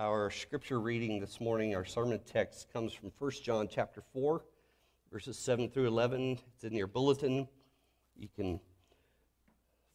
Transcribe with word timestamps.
Our 0.00 0.30
scripture 0.30 0.80
reading 0.80 1.20
this 1.20 1.42
morning, 1.42 1.76
our 1.76 1.84
sermon 1.84 2.20
text 2.24 2.72
comes 2.72 2.94
from 2.94 3.12
1 3.18 3.32
John 3.42 3.68
chapter 3.70 4.02
4, 4.14 4.42
verses 5.12 5.38
7 5.38 5.68
through 5.68 5.88
11. 5.88 6.38
It's 6.54 6.64
in 6.64 6.72
your 6.72 6.86
bulletin. 6.86 7.46
You 8.16 8.28
can 8.34 8.60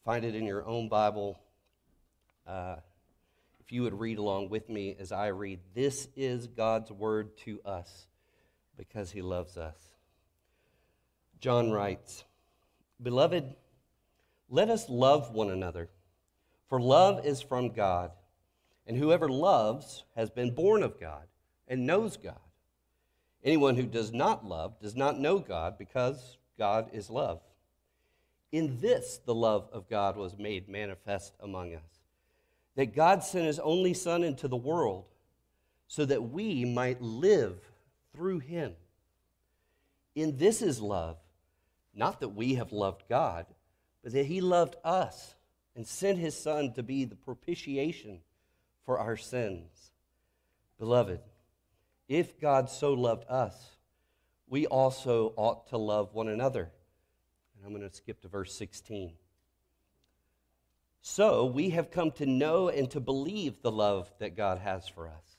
find 0.04 0.24
it 0.24 0.36
in 0.36 0.44
your 0.44 0.64
own 0.64 0.88
Bible. 0.88 1.40
Uh, 2.46 2.76
if 3.58 3.72
you 3.72 3.82
would 3.82 3.98
read 3.98 4.18
along 4.18 4.48
with 4.48 4.68
me 4.68 4.94
as 4.96 5.10
I 5.10 5.26
read, 5.26 5.58
this 5.74 6.06
is 6.14 6.46
God's 6.46 6.92
word 6.92 7.36
to 7.38 7.60
us 7.64 8.06
because 8.76 9.10
he 9.10 9.22
loves 9.22 9.56
us. 9.56 9.76
John 11.40 11.72
writes, 11.72 12.22
Beloved, 13.02 13.56
let 14.48 14.70
us 14.70 14.88
love 14.88 15.32
one 15.32 15.50
another, 15.50 15.88
for 16.68 16.80
love 16.80 17.26
is 17.26 17.42
from 17.42 17.72
God. 17.72 18.12
And 18.86 18.96
whoever 18.96 19.28
loves 19.28 20.04
has 20.14 20.30
been 20.30 20.54
born 20.54 20.82
of 20.82 21.00
God 21.00 21.26
and 21.66 21.86
knows 21.86 22.16
God. 22.16 22.34
Anyone 23.44 23.76
who 23.76 23.86
does 23.86 24.12
not 24.12 24.44
love 24.44 24.78
does 24.80 24.94
not 24.94 25.18
know 25.18 25.38
God 25.38 25.78
because 25.78 26.38
God 26.58 26.90
is 26.92 27.10
love. 27.10 27.40
In 28.52 28.78
this, 28.80 29.20
the 29.24 29.34
love 29.34 29.68
of 29.72 29.88
God 29.88 30.16
was 30.16 30.38
made 30.38 30.68
manifest 30.68 31.34
among 31.40 31.74
us 31.74 31.96
that 32.76 32.94
God 32.94 33.24
sent 33.24 33.46
his 33.46 33.58
only 33.58 33.94
Son 33.94 34.22
into 34.22 34.48
the 34.48 34.56
world 34.56 35.04
so 35.88 36.04
that 36.04 36.30
we 36.30 36.64
might 36.64 37.00
live 37.00 37.58
through 38.14 38.38
him. 38.38 38.74
In 40.14 40.36
this 40.36 40.62
is 40.62 40.80
love, 40.80 41.16
not 41.94 42.20
that 42.20 42.28
we 42.30 42.54
have 42.54 42.72
loved 42.72 43.04
God, 43.08 43.46
but 44.02 44.12
that 44.12 44.26
he 44.26 44.40
loved 44.40 44.76
us 44.84 45.34
and 45.74 45.86
sent 45.86 46.18
his 46.18 46.38
Son 46.38 46.72
to 46.74 46.82
be 46.82 47.04
the 47.04 47.16
propitiation 47.16 48.20
for 48.86 48.98
our 48.98 49.16
sins. 49.16 49.90
Beloved, 50.78 51.20
if 52.08 52.40
God 52.40 52.70
so 52.70 52.94
loved 52.94 53.28
us, 53.28 53.76
we 54.48 54.66
also 54.66 55.34
ought 55.36 55.68
to 55.68 55.76
love 55.76 56.14
one 56.14 56.28
another. 56.28 56.70
And 57.56 57.66
I'm 57.66 57.76
going 57.76 57.88
to 57.88 57.94
skip 57.94 58.22
to 58.22 58.28
verse 58.28 58.54
16. 58.54 59.12
So 61.02 61.46
we 61.46 61.70
have 61.70 61.90
come 61.90 62.10
to 62.12 62.26
know 62.26 62.68
and 62.68 62.90
to 62.92 63.00
believe 63.00 63.60
the 63.62 63.70
love 63.70 64.12
that 64.18 64.36
God 64.36 64.58
has 64.58 64.88
for 64.88 65.08
us. 65.08 65.36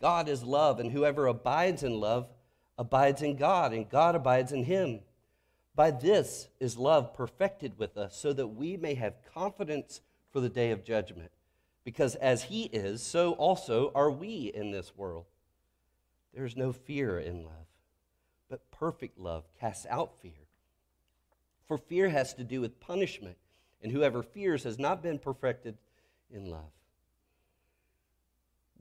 God 0.00 0.28
is 0.28 0.42
love, 0.42 0.80
and 0.80 0.90
whoever 0.90 1.26
abides 1.26 1.82
in 1.82 1.98
love 1.98 2.28
abides 2.76 3.22
in 3.22 3.36
God, 3.36 3.72
and 3.72 3.88
God 3.88 4.14
abides 4.14 4.52
in 4.52 4.64
him. 4.64 5.00
By 5.74 5.90
this 5.90 6.48
is 6.60 6.76
love 6.76 7.14
perfected 7.14 7.78
with 7.78 7.96
us, 7.96 8.16
so 8.16 8.32
that 8.32 8.48
we 8.48 8.76
may 8.76 8.94
have 8.94 9.14
confidence 9.32 10.00
for 10.30 10.40
the 10.40 10.48
day 10.48 10.70
of 10.70 10.84
judgment. 10.84 11.30
Because 11.84 12.14
as 12.16 12.44
he 12.44 12.64
is, 12.64 13.02
so 13.02 13.32
also 13.32 13.92
are 13.94 14.10
we 14.10 14.50
in 14.54 14.70
this 14.70 14.96
world. 14.96 15.26
There 16.32 16.46
is 16.46 16.56
no 16.56 16.72
fear 16.72 17.18
in 17.18 17.44
love, 17.44 17.66
but 18.48 18.70
perfect 18.70 19.18
love 19.18 19.44
casts 19.60 19.86
out 19.88 20.20
fear. 20.20 20.32
For 21.68 21.78
fear 21.78 22.08
has 22.08 22.34
to 22.34 22.44
do 22.44 22.60
with 22.60 22.80
punishment 22.80 23.36
and 23.82 23.92
whoever 23.92 24.22
fears 24.22 24.64
has 24.64 24.78
not 24.78 25.02
been 25.02 25.18
perfected 25.18 25.76
in 26.30 26.46
love. 26.46 26.72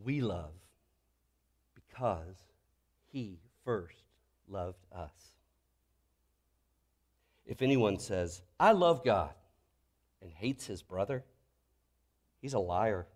We 0.02 0.22
love 0.22 0.54
because 1.76 2.38
he 3.12 3.40
first 3.66 4.04
loved 4.48 4.86
us. 4.94 5.36
If 7.46 7.62
anyone 7.62 8.00
says, 8.00 8.42
I 8.60 8.72
love 8.72 9.04
God, 9.04 9.34
and 10.22 10.32
hates 10.32 10.66
his 10.66 10.82
brother, 10.82 11.26
he's 12.44 12.54
a 12.54 12.60
liar. 12.60 13.08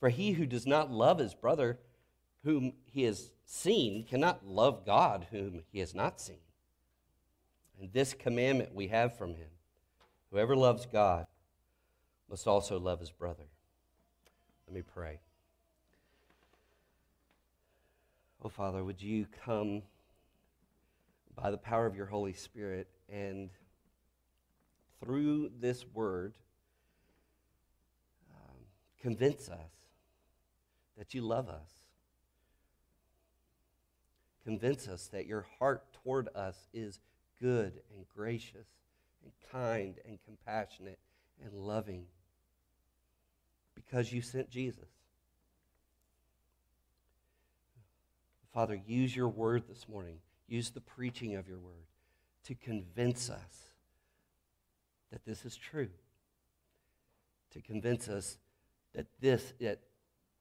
For 0.00 0.08
he 0.08 0.32
who 0.32 0.46
does 0.46 0.66
not 0.66 0.90
love 0.90 1.18
his 1.18 1.34
brother, 1.34 1.78
whom 2.42 2.72
he 2.86 3.02
has 3.02 3.30
seen, 3.44 4.04
cannot 4.04 4.46
love 4.46 4.84
God, 4.86 5.26
whom 5.30 5.62
he 5.70 5.78
has 5.80 5.94
not 5.94 6.20
seen. 6.20 6.40
And 7.78 7.92
this 7.92 8.14
commandment 8.14 8.74
we 8.74 8.88
have 8.88 9.16
from 9.16 9.34
him 9.34 9.48
Whoever 10.30 10.54
loves 10.54 10.84
God 10.84 11.26
must 12.28 12.46
also 12.46 12.78
love 12.78 13.00
his 13.00 13.10
brother. 13.10 13.44
Let 14.66 14.74
me 14.74 14.82
pray. 14.82 15.20
Oh, 18.42 18.50
Father, 18.50 18.84
would 18.84 19.00
you 19.00 19.26
come 19.44 19.82
by 21.34 21.50
the 21.50 21.56
power 21.56 21.86
of 21.86 21.96
your 21.96 22.06
Holy 22.06 22.34
Spirit 22.34 22.88
and 23.08 23.48
through 25.00 25.50
this 25.58 25.86
word 25.86 26.34
convince 29.00 29.48
us 29.48 29.70
that 30.96 31.14
you 31.14 31.22
love 31.22 31.48
us. 31.48 31.70
Convince 34.44 34.88
us 34.88 35.08
that 35.08 35.26
your 35.26 35.46
heart 35.58 35.84
toward 36.02 36.28
us 36.34 36.68
is 36.72 37.00
good 37.40 37.80
and 37.94 38.06
gracious 38.14 38.66
and 39.22 39.32
kind 39.52 39.96
and 40.06 40.18
compassionate 40.24 40.98
and 41.44 41.52
loving 41.54 42.06
because 43.74 44.12
you 44.12 44.22
sent 44.22 44.50
Jesus. 44.50 44.88
Father, 48.52 48.80
use 48.86 49.14
your 49.14 49.28
word 49.28 49.64
this 49.68 49.88
morning. 49.88 50.18
Use 50.48 50.70
the 50.70 50.80
preaching 50.80 51.36
of 51.36 51.46
your 51.46 51.58
word 51.58 51.86
to 52.44 52.54
convince 52.54 53.30
us 53.30 53.68
that 55.12 55.24
this 55.24 55.44
is 55.44 55.56
true. 55.56 55.90
To 57.52 57.60
convince 57.60 58.08
us 58.08 58.38
that 58.94 59.06
this, 59.20 59.52
at, 59.60 59.80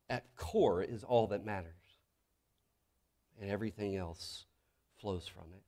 at 0.10 0.36
core, 0.36 0.82
is 0.82 1.04
all 1.04 1.28
that 1.28 1.46
matters. 1.46 1.74
And 3.40 3.50
everything 3.52 3.96
else 3.96 4.46
flows 5.00 5.28
from 5.28 5.46
it. 5.54 5.62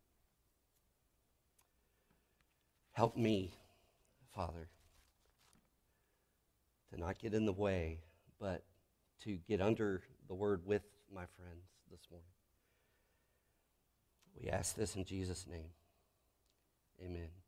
Help 2.92 3.16
me, 3.16 3.54
Father, 4.36 4.68
to 6.92 7.00
not 7.00 7.20
get 7.20 7.34
in 7.34 7.46
the 7.46 7.54
way, 7.54 8.00
but 8.40 8.64
to 9.24 9.38
get 9.48 9.62
under 9.62 10.02
the 10.28 10.34
word 10.34 10.66
with 10.66 10.82
my 11.14 11.26
friends 11.38 11.66
this 11.92 12.02
morning. 12.10 12.26
We 14.42 14.50
ask 14.50 14.76
this 14.76 14.96
in 14.96 15.06
Jesus' 15.06 15.46
name. 15.48 15.72
Amen. 17.02 17.39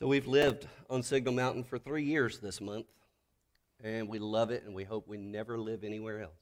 So 0.00 0.06
we've 0.06 0.28
lived 0.28 0.68
on 0.88 1.02
Signal 1.02 1.34
Mountain 1.34 1.64
for 1.64 1.76
three 1.76 2.04
years 2.04 2.38
this 2.38 2.60
month, 2.60 2.86
and 3.82 4.08
we 4.08 4.20
love 4.20 4.52
it, 4.52 4.62
and 4.62 4.72
we 4.72 4.84
hope 4.84 5.08
we 5.08 5.16
never 5.16 5.58
live 5.58 5.82
anywhere 5.82 6.22
else. 6.22 6.38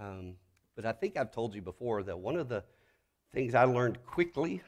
Um, 0.00 0.36
but 0.76 0.86
I 0.86 0.92
think 0.92 1.16
I've 1.16 1.32
told 1.32 1.56
you 1.56 1.60
before 1.60 2.04
that 2.04 2.16
one 2.16 2.36
of 2.36 2.48
the 2.48 2.62
things 3.32 3.56
I 3.56 3.64
learned 3.64 4.06
quickly 4.06 4.62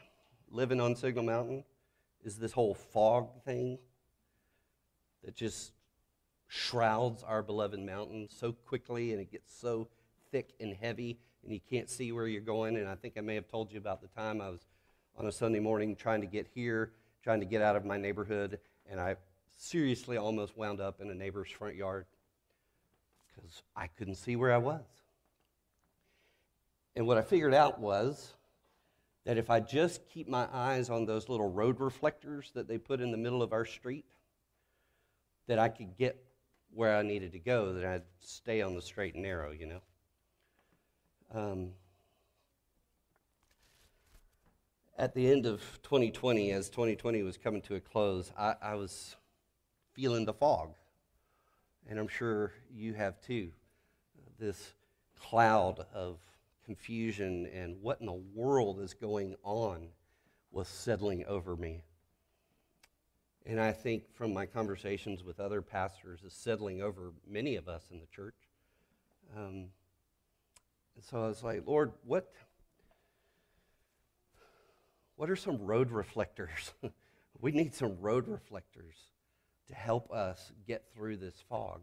living 0.51 0.81
on 0.81 0.97
Signal 0.97 1.23
Mountain 1.23 1.63
is 2.25 2.37
this 2.37 2.51
whole 2.51 2.75
fog 2.75 3.29
thing 3.45 3.79
that 5.23 5.37
just 5.37 5.71
shrouds 6.49 7.23
our 7.23 7.45
beloved 7.45 7.79
mountain 7.79 8.27
so 8.29 8.51
quickly 8.51 9.13
and 9.13 9.21
it 9.21 9.31
gets 9.31 9.57
so 9.57 9.87
thick 10.33 10.53
and 10.59 10.75
heavy 10.75 11.17
and 11.45 11.53
you 11.53 11.61
can't 11.71 11.89
see 11.89 12.11
where 12.11 12.27
you're 12.27 12.41
going. 12.41 12.77
And 12.77 12.89
I 12.89 12.97
think 12.97 13.15
I 13.17 13.21
may 13.21 13.37
have 13.37 13.47
told 13.47 13.71
you 13.71 13.79
about 13.79 14.03
the 14.03 14.09
time 14.09 14.41
I 14.41 14.49
was 14.49 14.67
on 15.17 15.27
a 15.27 15.33
Sunday 15.33 15.61
morning 15.61 15.95
trying 15.95 16.23
to 16.23 16.27
get 16.27 16.49
here, 16.53 16.91
trying 17.27 17.41
to 17.41 17.47
get 17.47 17.61
out 17.61 17.75
of 17.75 17.85
my 17.85 17.97
neighborhood, 17.97 18.61
and 18.89 19.01
I 19.01 19.17
seriously 19.57 20.17
almost 20.17 20.57
wound 20.57 20.81
up 20.81 21.01
in 21.01 21.11
a 21.11 21.15
neighbor's 21.15 21.51
front 21.51 21.75
yard 21.75 22.07
because 23.27 23.65
I 23.75 23.89
couldn't 23.89 24.15
see 24.15 24.37
where 24.37 24.53
I 24.53 24.59
was. 24.59 24.85
And 26.95 27.05
what 27.05 27.19
I 27.19 27.23
figured 27.23 27.53
out 27.53 27.81
was 27.81 28.35
that 29.25 29.39
if 29.39 29.51
I 29.51 29.59
just 29.59 30.09
keep 30.09 30.29
my 30.29 30.47
eyes 30.53 30.89
on 30.89 31.05
those 31.05 31.29
little 31.29 31.51
road 31.51 31.81
reflectors 31.81 32.53
that 32.55 32.69
they 32.69 32.79
put 32.79 33.01
in 33.01 33.11
the 33.11 33.17
middle 33.17 33.43
of 33.43 33.53
our 33.53 33.65
street, 33.65 34.07
that 35.49 35.59
I 35.59 35.69
could 35.69 35.97
get 35.97 36.25
where 36.73 36.97
I 36.97 37.03
needed 37.03 37.33
to 37.33 37.41
go, 37.41 37.73
that 37.73 37.85
I'd 37.85 38.03
stay 38.21 38.63
on 38.63 38.77
the 38.77 38.83
straight 38.83 39.15
and 39.15 39.25
narrow, 39.25 39.51
you 39.51 39.67
know. 39.67 39.81
Um, 41.35 41.71
at 44.99 45.15
the 45.15 45.31
end 45.31 45.47
of 45.47 45.61
2020, 45.83 46.53
as 46.53 46.71
2020 46.71 47.23
was 47.23 47.37
coming 47.37 47.61
to 47.63 47.75
a 47.75 47.81
close, 47.81 48.33
I, 48.39 48.55
I 48.63 48.75
was 48.75 49.17
feeling 49.93 50.25
the 50.25 50.33
fog. 50.33 50.75
And 51.89 51.99
I'm 51.99 52.09
sure 52.09 52.53
you 52.75 52.95
have 52.95 53.21
too. 53.21 53.51
This 54.39 54.73
cloud 55.21 55.85
of 55.95 56.19
confusion 56.65 57.47
and 57.55 57.81
what 57.81 58.01
in 58.01 58.07
the 58.07 58.21
world 58.35 58.81
is 58.81 58.95
going 58.95 59.37
on 59.45 59.89
was 60.51 60.67
settling 60.67 61.25
over 61.27 61.55
me. 61.57 61.83
And 63.45 63.61
I 63.61 63.73
think 63.73 64.05
from 64.15 64.33
my 64.33 64.47
conversations 64.47 65.23
with 65.23 65.39
other 65.39 65.63
pastors, 65.63 66.23
is 66.25 66.33
settling 66.33 66.83
over 66.83 67.13
many 67.29 67.55
of 67.57 67.69
us 67.69 67.85
in 67.93 68.01
the 68.01 68.07
church. 68.07 68.35
Um, 69.37 69.69
and 70.97 71.05
so 71.05 71.23
I 71.23 71.29
was 71.29 71.45
like, 71.45 71.63
Lord, 71.67 71.93
what, 72.05 72.33
what 75.17 75.31
are 75.31 75.37
some 75.37 75.59
road 75.59 75.91
reflectors? 75.91 76.73
we 77.41 77.51
need 77.51 77.75
some 77.75 77.97
road 78.01 78.29
reflectors 78.29 78.95
to 79.69 79.75
help 79.75 80.13
us 80.13 80.53
get 80.67 80.85
through 80.95 81.17
this 81.17 81.43
fog. 81.49 81.81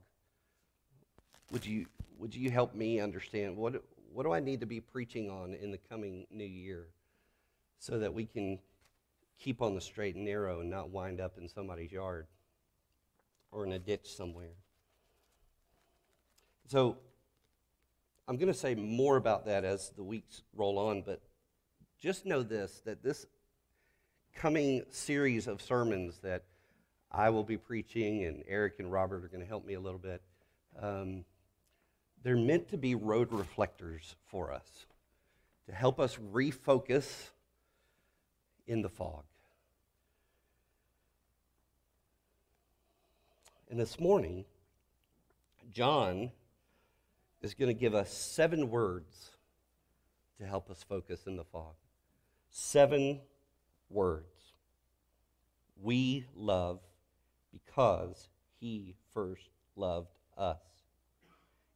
Would 1.52 1.66
you, 1.66 1.88
would 2.18 2.34
you 2.34 2.50
help 2.50 2.74
me 2.74 3.00
understand 3.00 3.58
what, 3.58 3.84
what 4.12 4.24
do 4.24 4.32
I 4.32 4.40
need 4.40 4.62
to 4.62 4.66
be 4.66 4.80
preaching 4.80 5.30
on 5.30 5.54
in 5.54 5.72
the 5.72 5.78
coming 5.78 6.26
new 6.32 6.46
year 6.46 6.88
so 7.80 8.00
that 8.00 8.14
we 8.14 8.26
can 8.26 8.60
keep 9.40 9.62
on 9.62 9.76
the 9.76 9.82
straight 9.82 10.16
and 10.16 10.26
narrow 10.26 10.62
and 10.62 10.70
not 10.70 10.90
wind 10.90 11.20
up 11.20 11.38
in 11.38 11.50
somebody's 11.50 11.92
yard 11.92 12.28
or 13.52 13.66
in 13.66 13.74
a 13.74 13.80
ditch 13.80 14.16
somewhere? 14.16 14.54
So 16.68 16.98
I'm 18.28 18.38
going 18.38 18.52
to 18.52 18.58
say 18.58 18.74
more 18.74 19.18
about 19.18 19.46
that 19.48 19.66
as 19.66 19.90
the 19.90 20.04
weeks 20.04 20.44
roll 20.56 20.80
on, 20.80 21.02
but 21.02 21.22
just 22.04 22.26
know 22.26 22.44
this 22.44 22.82
that 22.84 23.02
this 23.02 23.26
coming 24.36 24.84
series 24.90 25.48
of 25.48 25.62
sermons 25.62 26.20
that 26.22 26.44
I 27.10 27.30
will 27.30 27.46
be 27.46 27.56
preaching, 27.56 28.26
and 28.26 28.44
Eric 28.46 28.74
and 28.80 28.92
Robert 28.92 29.24
are 29.24 29.30
going 29.30 29.40
to 29.40 29.48
help 29.48 29.66
me 29.66 29.76
a 29.76 29.80
little 29.80 30.00
bit. 30.00 30.22
Um, 30.82 31.24
they're 32.22 32.36
meant 32.36 32.70
to 32.72 32.78
be 32.78 32.94
road 32.94 33.32
reflectors 33.32 34.18
for 34.26 34.52
us, 34.52 34.86
to 35.68 35.74
help 35.74 35.98
us 35.98 36.18
refocus 36.34 37.30
in 38.68 38.82
the 38.82 38.90
fog. 38.90 39.24
And 43.70 43.80
this 43.80 43.98
morning, 43.98 44.44
John 45.72 46.32
is 47.42 47.54
going 47.54 47.74
to 47.74 47.80
give 47.80 47.96
us 47.96 48.12
seven 48.12 48.70
words 48.70 49.32
to 50.40 50.46
help 50.46 50.70
us 50.70 50.84
focus 50.84 51.28
in 51.28 51.38
the 51.38 51.46
fog. 51.46 51.76
Seven 52.56 53.20
words. 53.90 54.28
We 55.82 56.28
love 56.36 56.82
because 57.52 58.30
he 58.60 58.94
first 59.12 59.50
loved 59.76 60.14
us. 60.38 60.62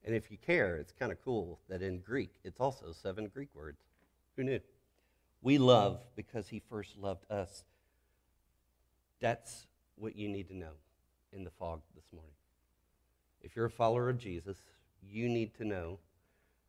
And 0.05 0.13
if 0.15 0.29
you 0.29 0.37
care, 0.37 0.75
it's 0.75 0.91
kind 0.91 1.11
of 1.11 1.19
cool 1.25 1.59
that 1.67 1.81
in 1.81 1.97
Greek, 1.99 2.35
it's 2.43 2.59
also 2.59 2.91
seven 2.91 3.27
Greek 3.27 3.49
words. 3.55 3.79
Who 4.35 4.43
knew? 4.43 4.59
We 5.41 5.57
love 5.57 5.99
because 6.15 6.47
he 6.47 6.59
first 6.69 6.95
loved 6.95 7.25
us. 7.31 7.63
That's 9.19 9.65
what 9.95 10.15
you 10.15 10.29
need 10.29 10.47
to 10.49 10.55
know 10.55 10.73
in 11.33 11.43
the 11.43 11.49
fog 11.49 11.81
this 11.95 12.05
morning. 12.13 12.35
If 13.41 13.55
you're 13.55 13.65
a 13.65 13.71
follower 13.71 14.09
of 14.09 14.19
Jesus, 14.19 14.61
you 15.01 15.27
need 15.27 15.55
to 15.55 15.65
know 15.65 15.97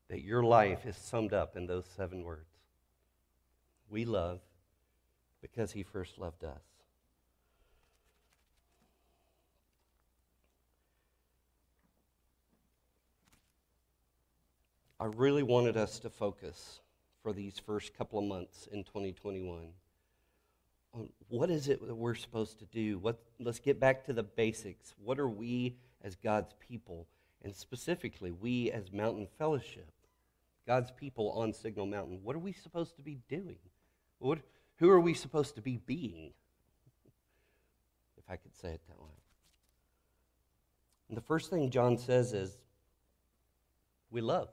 that 0.08 0.22
your 0.22 0.42
life 0.42 0.86
is 0.86 0.96
summed 0.96 1.34
up 1.34 1.58
in 1.58 1.66
those 1.66 1.84
seven 1.94 2.22
words. 2.24 2.57
We 3.90 4.04
love 4.04 4.40
because 5.40 5.72
he 5.72 5.82
first 5.82 6.18
loved 6.18 6.44
us. 6.44 6.62
I 15.00 15.06
really 15.06 15.44
wanted 15.44 15.76
us 15.76 16.00
to 16.00 16.10
focus 16.10 16.80
for 17.22 17.32
these 17.32 17.58
first 17.58 17.96
couple 17.96 18.18
of 18.18 18.24
months 18.24 18.68
in 18.72 18.82
2021 18.82 19.68
on 20.94 21.08
what 21.28 21.50
is 21.50 21.68
it 21.68 21.86
that 21.86 21.94
we're 21.94 22.14
supposed 22.14 22.58
to 22.58 22.64
do? 22.66 22.98
What, 22.98 23.18
let's 23.38 23.58
get 23.58 23.78
back 23.78 24.04
to 24.06 24.12
the 24.12 24.22
basics. 24.22 24.94
What 25.02 25.18
are 25.18 25.28
we 25.28 25.76
as 26.02 26.16
God's 26.16 26.54
people, 26.58 27.06
and 27.42 27.54
specifically 27.54 28.32
we 28.32 28.70
as 28.72 28.92
Mountain 28.92 29.28
Fellowship, 29.38 29.90
God's 30.66 30.90
people 30.90 31.30
on 31.32 31.52
Signal 31.52 31.86
Mountain? 31.86 32.20
What 32.22 32.34
are 32.34 32.40
we 32.40 32.52
supposed 32.52 32.96
to 32.96 33.02
be 33.02 33.18
doing? 33.28 33.58
What, 34.18 34.38
who 34.76 34.90
are 34.90 35.00
we 35.00 35.14
supposed 35.14 35.54
to 35.56 35.62
be 35.62 35.76
being? 35.76 36.32
If 38.16 38.24
I 38.28 38.36
could 38.36 38.54
say 38.54 38.70
it 38.70 38.80
that 38.88 39.00
way. 39.00 39.12
And 41.08 41.16
the 41.16 41.22
first 41.22 41.50
thing 41.50 41.70
John 41.70 41.96
says 41.96 42.32
is, 42.32 42.58
we 44.10 44.20
love. 44.20 44.48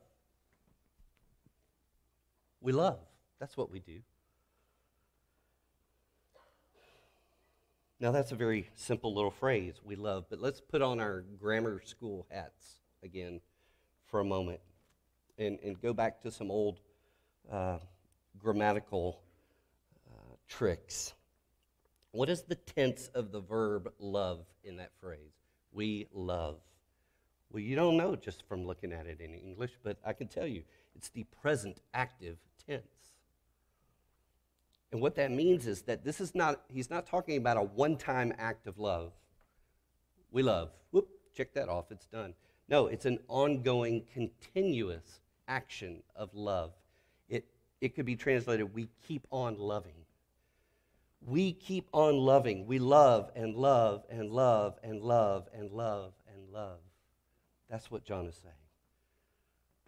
We 2.62 2.72
love. 2.72 3.00
That's 3.40 3.58
what 3.58 3.72
we 3.72 3.80
do. 3.80 4.00
Now, 8.00 8.12
that's 8.12 8.32
a 8.32 8.36
very 8.36 8.70
simple 8.76 9.16
little 9.16 9.32
phrase, 9.32 9.80
we 9.84 9.96
love, 9.96 10.26
but 10.30 10.42
let's 10.42 10.60
put 10.60 10.82
on 10.82 11.00
our 11.00 11.24
grammar 11.40 11.82
school 11.86 12.28
hats 12.30 12.80
again 13.02 13.40
for 14.06 14.20
a 14.20 14.26
moment 14.26 14.60
and, 15.38 15.58
and 15.64 15.82
go 15.82 15.94
back 15.94 16.22
to 16.22 16.32
some 16.32 16.52
old 16.52 16.82
uh, 17.52 17.78
grammatical 18.38 19.22
tricks. 20.48 21.14
What 22.12 22.30
is 22.30 22.44
the 22.44 22.56
tense 22.56 23.10
of 23.14 23.32
the 23.32 23.42
verb 23.42 23.92
love 24.00 24.46
in 24.64 24.78
that 24.78 24.92
phrase? 25.02 25.34
We 25.72 26.08
love. 26.14 26.58
Well, 27.52 27.62
you 27.62 27.76
don't 27.76 27.98
know 27.98 28.16
just 28.16 28.48
from 28.48 28.66
looking 28.66 28.94
at 28.94 29.06
it 29.06 29.20
in 29.20 29.34
English, 29.34 29.72
but 29.84 29.98
I 30.06 30.14
can 30.14 30.28
tell 30.28 30.48
you 30.48 30.64
it's 30.96 31.10
the 31.10 31.26
present 31.42 31.82
active 31.94 32.38
tense. 32.68 32.84
And 34.92 35.02
what 35.02 35.16
that 35.16 35.32
means 35.32 35.68
is 35.68 35.82
that 35.84 36.06
this 36.06 36.22
is 36.22 36.34
not, 36.34 36.62
he's 36.70 36.90
not 36.90 37.06
talking 37.06 37.38
about 37.38 37.58
a 37.58 37.64
one 37.64 37.98
time 37.98 38.34
act 38.38 38.66
of 38.66 38.80
love. 38.80 39.12
We 40.32 40.42
love. 40.42 40.72
Whoop, 40.92 41.10
check 41.36 41.54
that 41.54 41.68
off, 41.68 41.92
it's 41.92 42.06
done. 42.06 42.34
No, 42.70 42.88
it's 42.88 43.06
an 43.06 43.20
ongoing, 43.28 44.04
continuous 44.14 45.20
action 45.48 46.02
of 46.16 46.34
love. 46.34 46.72
It, 47.28 47.46
it 47.82 47.96
could 47.96 48.06
be 48.06 48.16
translated, 48.16 48.74
we 48.74 48.88
keep 49.08 49.28
on 49.32 49.58
loving. 49.58 50.05
We 51.26 51.54
keep 51.54 51.88
on 51.92 52.18
loving. 52.18 52.68
We 52.68 52.78
love 52.78 53.32
and 53.36 53.56
love 53.56 54.04
and 54.10 54.30
love 54.30 54.78
and 54.84 55.02
love 55.02 55.48
and 55.54 55.72
love 55.72 56.14
and 56.32 56.54
love. 56.54 56.80
That's 57.70 57.90
what 57.90 58.06
John 58.06 58.28
is 58.28 58.36
saying. 58.36 58.54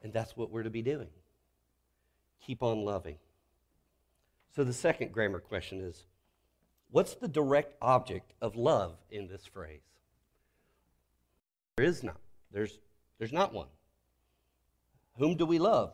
And 0.02 0.12
that's 0.12 0.36
what 0.36 0.52
we're 0.52 0.64
to 0.64 0.70
be 0.70 0.82
doing 0.82 1.10
keep 2.48 2.64
on 2.64 2.86
loving. 2.86 3.18
So 4.56 4.64
the 4.64 4.74
second 4.74 5.12
grammar 5.12 5.40
question 5.40 5.82
is 5.82 6.06
what's 6.90 7.14
the 7.16 7.28
direct 7.28 7.76
object 7.82 8.34
of 8.42 8.56
love 8.56 8.96
in 9.12 9.28
this 9.28 9.46
phrase? 9.46 9.82
There 11.76 11.86
is 11.86 12.04
not. 12.04 12.22
There's, 12.52 12.80
there's 13.20 13.34
not 13.34 13.54
one. 13.54 13.68
Whom 15.18 15.36
do 15.36 15.46
we 15.46 15.60
love? 15.60 15.94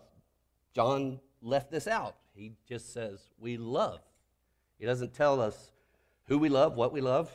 John 0.75 1.19
left 1.41 1.71
this 1.71 1.87
out. 1.87 2.15
He 2.35 2.53
just 2.67 2.93
says, 2.93 3.19
We 3.39 3.57
love. 3.57 3.99
He 4.83 4.87
doesn't 4.87 5.13
tell 5.13 5.39
us 5.39 5.71
who 6.25 6.37
we 6.37 6.49
love, 6.49 6.75
what 6.75 6.91
we 6.91 6.99
love. 6.99 7.31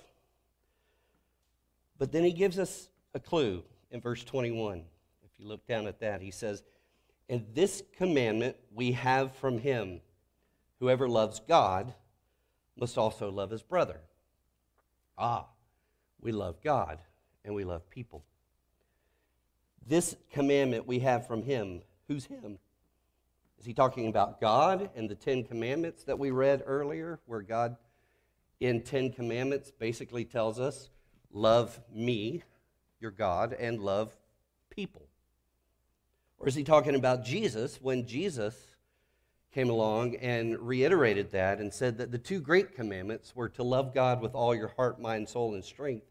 But 1.96 2.12
then 2.12 2.22
he 2.22 2.34
gives 2.34 2.58
us 2.58 2.90
a 3.14 3.18
clue 3.18 3.62
in 3.90 4.02
verse 4.02 4.22
21. 4.22 4.80
If 5.24 5.30
you 5.38 5.48
look 5.48 5.66
down 5.66 5.86
at 5.86 5.98
that, 6.00 6.20
he 6.20 6.30
says, 6.30 6.62
and 7.26 7.46
this 7.54 7.82
commandment 7.96 8.56
we 8.70 8.92
have 8.92 9.34
from 9.36 9.60
him 9.60 10.02
whoever 10.78 11.08
loves 11.08 11.40
God 11.40 11.94
must 12.76 12.98
also 12.98 13.30
love 13.30 13.48
his 13.48 13.62
brother. 13.62 14.00
Ah, 15.16 15.46
we 16.20 16.32
love 16.32 16.62
God 16.62 16.98
and 17.46 17.54
we 17.54 17.64
love 17.64 17.88
people. 17.88 18.26
This 19.86 20.14
commandment 20.34 20.86
we 20.86 20.98
have 20.98 21.26
from 21.26 21.44
him. 21.44 21.80
Who's 22.08 22.26
him? 22.26 22.58
Is 23.58 23.66
he 23.66 23.74
talking 23.74 24.08
about 24.08 24.40
God 24.40 24.90
and 24.94 25.08
the 25.08 25.14
Ten 25.14 25.42
Commandments 25.42 26.04
that 26.04 26.18
we 26.18 26.30
read 26.30 26.62
earlier, 26.64 27.18
where 27.26 27.42
God 27.42 27.76
in 28.60 28.82
Ten 28.82 29.12
Commandments 29.12 29.70
basically 29.70 30.24
tells 30.24 30.60
us, 30.60 30.90
love 31.32 31.80
me, 31.92 32.42
your 33.00 33.10
God, 33.10 33.52
and 33.52 33.80
love 33.80 34.16
people? 34.70 35.02
Or 36.38 36.46
is 36.46 36.54
he 36.54 36.62
talking 36.62 36.94
about 36.94 37.24
Jesus 37.24 37.80
when 37.82 38.06
Jesus 38.06 38.54
came 39.52 39.70
along 39.70 40.14
and 40.16 40.58
reiterated 40.60 41.32
that 41.32 41.58
and 41.58 41.72
said 41.74 41.98
that 41.98 42.12
the 42.12 42.18
two 42.18 42.40
great 42.40 42.76
commandments 42.76 43.34
were 43.34 43.48
to 43.48 43.64
love 43.64 43.92
God 43.92 44.20
with 44.20 44.34
all 44.34 44.54
your 44.54 44.68
heart, 44.76 45.00
mind, 45.00 45.28
soul, 45.28 45.54
and 45.54 45.64
strength, 45.64 46.06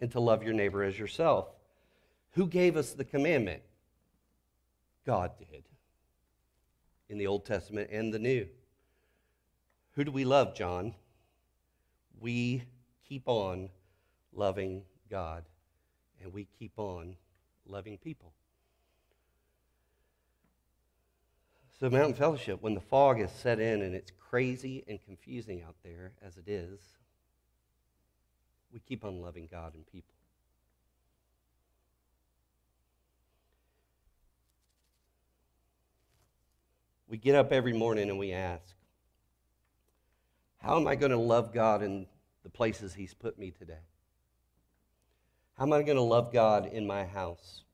and 0.00 0.10
to 0.12 0.20
love 0.20 0.42
your 0.42 0.52
neighbor 0.52 0.82
as 0.82 0.98
yourself? 0.98 1.48
Who 2.32 2.46
gave 2.46 2.76
us 2.76 2.92
the 2.92 3.04
commandment? 3.04 3.62
God 5.06 5.32
did 5.38 5.64
in 7.10 7.18
the 7.18 7.26
Old 7.26 7.44
Testament 7.44 7.90
and 7.92 8.14
the 8.14 8.18
New. 8.18 8.46
Who 9.92 10.04
do 10.04 10.12
we 10.12 10.24
love, 10.24 10.54
John? 10.54 10.94
We 12.20 12.62
keep 13.06 13.24
on 13.26 13.68
loving 14.32 14.84
God 15.10 15.44
and 16.22 16.32
we 16.32 16.46
keep 16.58 16.78
on 16.78 17.16
loving 17.66 17.98
people. 17.98 18.32
So, 21.80 21.90
Mountain 21.90 22.14
Fellowship, 22.14 22.62
when 22.62 22.74
the 22.74 22.80
fog 22.80 23.20
is 23.20 23.30
set 23.30 23.58
in 23.58 23.82
and 23.82 23.94
it's 23.94 24.12
crazy 24.30 24.84
and 24.86 25.02
confusing 25.02 25.62
out 25.62 25.76
there, 25.82 26.12
as 26.22 26.36
it 26.36 26.46
is, 26.46 26.78
we 28.72 28.78
keep 28.80 29.04
on 29.04 29.20
loving 29.20 29.48
God 29.50 29.74
and 29.74 29.84
people. 29.86 30.14
We 37.10 37.18
get 37.18 37.34
up 37.34 37.50
every 37.50 37.72
morning 37.72 38.08
and 38.08 38.20
we 38.20 38.30
ask, 38.30 38.62
How 40.58 40.76
am 40.76 40.86
I 40.86 40.94
going 40.94 41.10
to 41.10 41.18
love 41.18 41.52
God 41.52 41.82
in 41.82 42.06
the 42.44 42.48
places 42.48 42.94
He's 42.94 43.14
put 43.14 43.36
me 43.36 43.50
today? 43.50 43.82
How 45.58 45.64
am 45.64 45.72
I 45.72 45.82
going 45.82 45.96
to 45.96 46.02
love 46.02 46.32
God 46.32 46.66
in 46.72 46.86
my 46.86 47.04
house, 47.04 47.64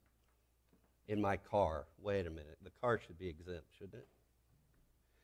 in 1.07 1.21
my 1.21 1.37
car? 1.37 1.85
Wait 2.01 2.27
a 2.27 2.31
minute. 2.31 2.57
The 2.65 2.71
car 2.81 2.99
should 2.99 3.19
be 3.19 3.29
exempt, 3.29 3.67
shouldn't 3.77 3.97
it? 3.97 4.09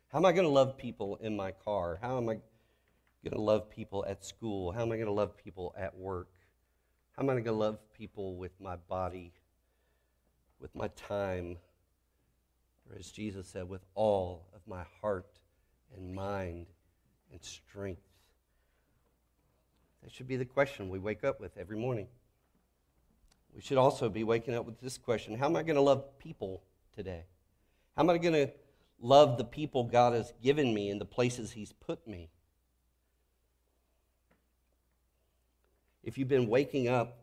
How 0.09 0.19
am 0.19 0.27
I 0.27 0.33
going 0.33 0.47
to 0.47 0.53
love 0.53 0.77
people 0.77 1.17
in 1.17 1.35
my 1.35 1.53
car? 1.53 1.99
How 2.03 2.19
am 2.19 2.29
I 2.29 2.35
going 3.25 3.33
to 3.33 3.41
love 3.41 3.71
people 3.71 4.05
at 4.07 4.27
school? 4.27 4.73
How 4.73 4.83
am 4.83 4.93
I 4.93 4.97
going 4.97 5.07
to 5.07 5.13
love 5.13 5.39
people 5.39 5.75
at 5.75 5.97
work? 5.97 6.29
How 7.17 7.23
am 7.23 7.31
I 7.31 7.33
going 7.33 7.45
to 7.45 7.53
love 7.53 7.79
people 7.97 8.37
with 8.37 8.53
my 8.61 8.77
body, 8.77 9.33
with 10.61 10.75
my 10.75 10.89
time, 10.89 11.57
or 12.93 12.99
as 12.99 13.11
Jesus 13.11 13.49
said, 13.49 13.69
with 13.69 13.85
all 13.95 14.47
of 14.55 14.61
my 14.67 14.83
heart 15.01 15.39
and 15.97 16.15
mind 16.15 16.67
and 17.31 17.43
strength? 17.43 18.03
That 20.03 20.13
should 20.13 20.29
be 20.29 20.37
the 20.37 20.45
question 20.45 20.91
we 20.91 20.99
wake 20.99 21.25
up 21.25 21.41
with 21.41 21.57
every 21.57 21.79
morning. 21.79 22.09
We 23.55 23.61
should 23.61 23.79
also 23.79 24.09
be 24.09 24.25
waking 24.25 24.55
up 24.55 24.67
with 24.67 24.81
this 24.81 24.99
question 24.99 25.37
How 25.37 25.47
am 25.47 25.57
I 25.57 25.63
going 25.63 25.77
to 25.77 25.83
love 25.83 26.19
people 26.19 26.63
today? 26.95 27.25
How 27.97 28.03
am 28.03 28.11
I 28.11 28.19
going 28.19 28.35
to 28.35 28.51
love 29.01 29.39
the 29.39 29.45
people 29.45 29.85
God 29.85 30.13
has 30.15 30.33
given 30.43 30.73
me 30.73 30.91
and 30.91 31.01
the 31.01 31.07
places 31.07 31.53
He's 31.53 31.73
put 31.73 32.07
me? 32.07 32.31
If 36.03 36.19
you've 36.19 36.29
been 36.29 36.49
waking 36.49 36.89
up 36.89 37.22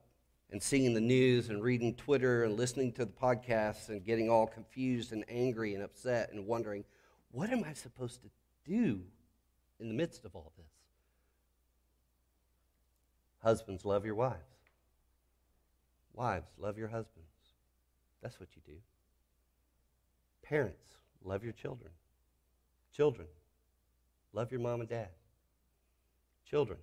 and 0.52 0.62
seeing 0.62 0.94
the 0.94 1.02
news 1.02 1.50
and 1.50 1.62
reading 1.62 1.94
Twitter 1.94 2.44
and 2.44 2.58
listening 2.58 2.92
to 2.94 3.06
the 3.06 3.12
podcasts 3.12 3.90
and 3.90 4.04
getting 4.04 4.30
all 4.30 4.48
confused 4.48 5.12
and 5.12 5.24
angry 5.30 5.76
and 5.76 5.84
upset 5.84 6.32
and 6.32 6.46
wondering, 6.48 6.84
what 7.32 7.52
am 7.52 7.64
I 7.64 7.74
supposed 7.74 8.22
to 8.24 8.30
do 8.66 9.02
in 9.80 9.88
the 9.88 9.94
midst 9.94 10.26
of 10.26 10.36
all 10.36 10.52
this? 10.58 10.66
Husbands, 13.44 13.86
love 13.86 14.06
your 14.06 14.16
wives. 14.16 14.38
Wives, 16.14 16.50
love 16.58 16.78
your 16.78 16.90
husbands. 16.90 17.30
That's 18.22 18.40
what 18.40 18.50
you 18.56 18.62
do. 18.66 18.78
Parents, 20.42 20.98
love 21.24 21.44
your 21.44 21.54
children. 21.54 21.92
Children, 22.94 23.28
love 24.34 24.52
your 24.52 24.60
mom 24.60 24.82
and 24.82 24.90
dad. 24.90 25.10
Children, 26.50 26.80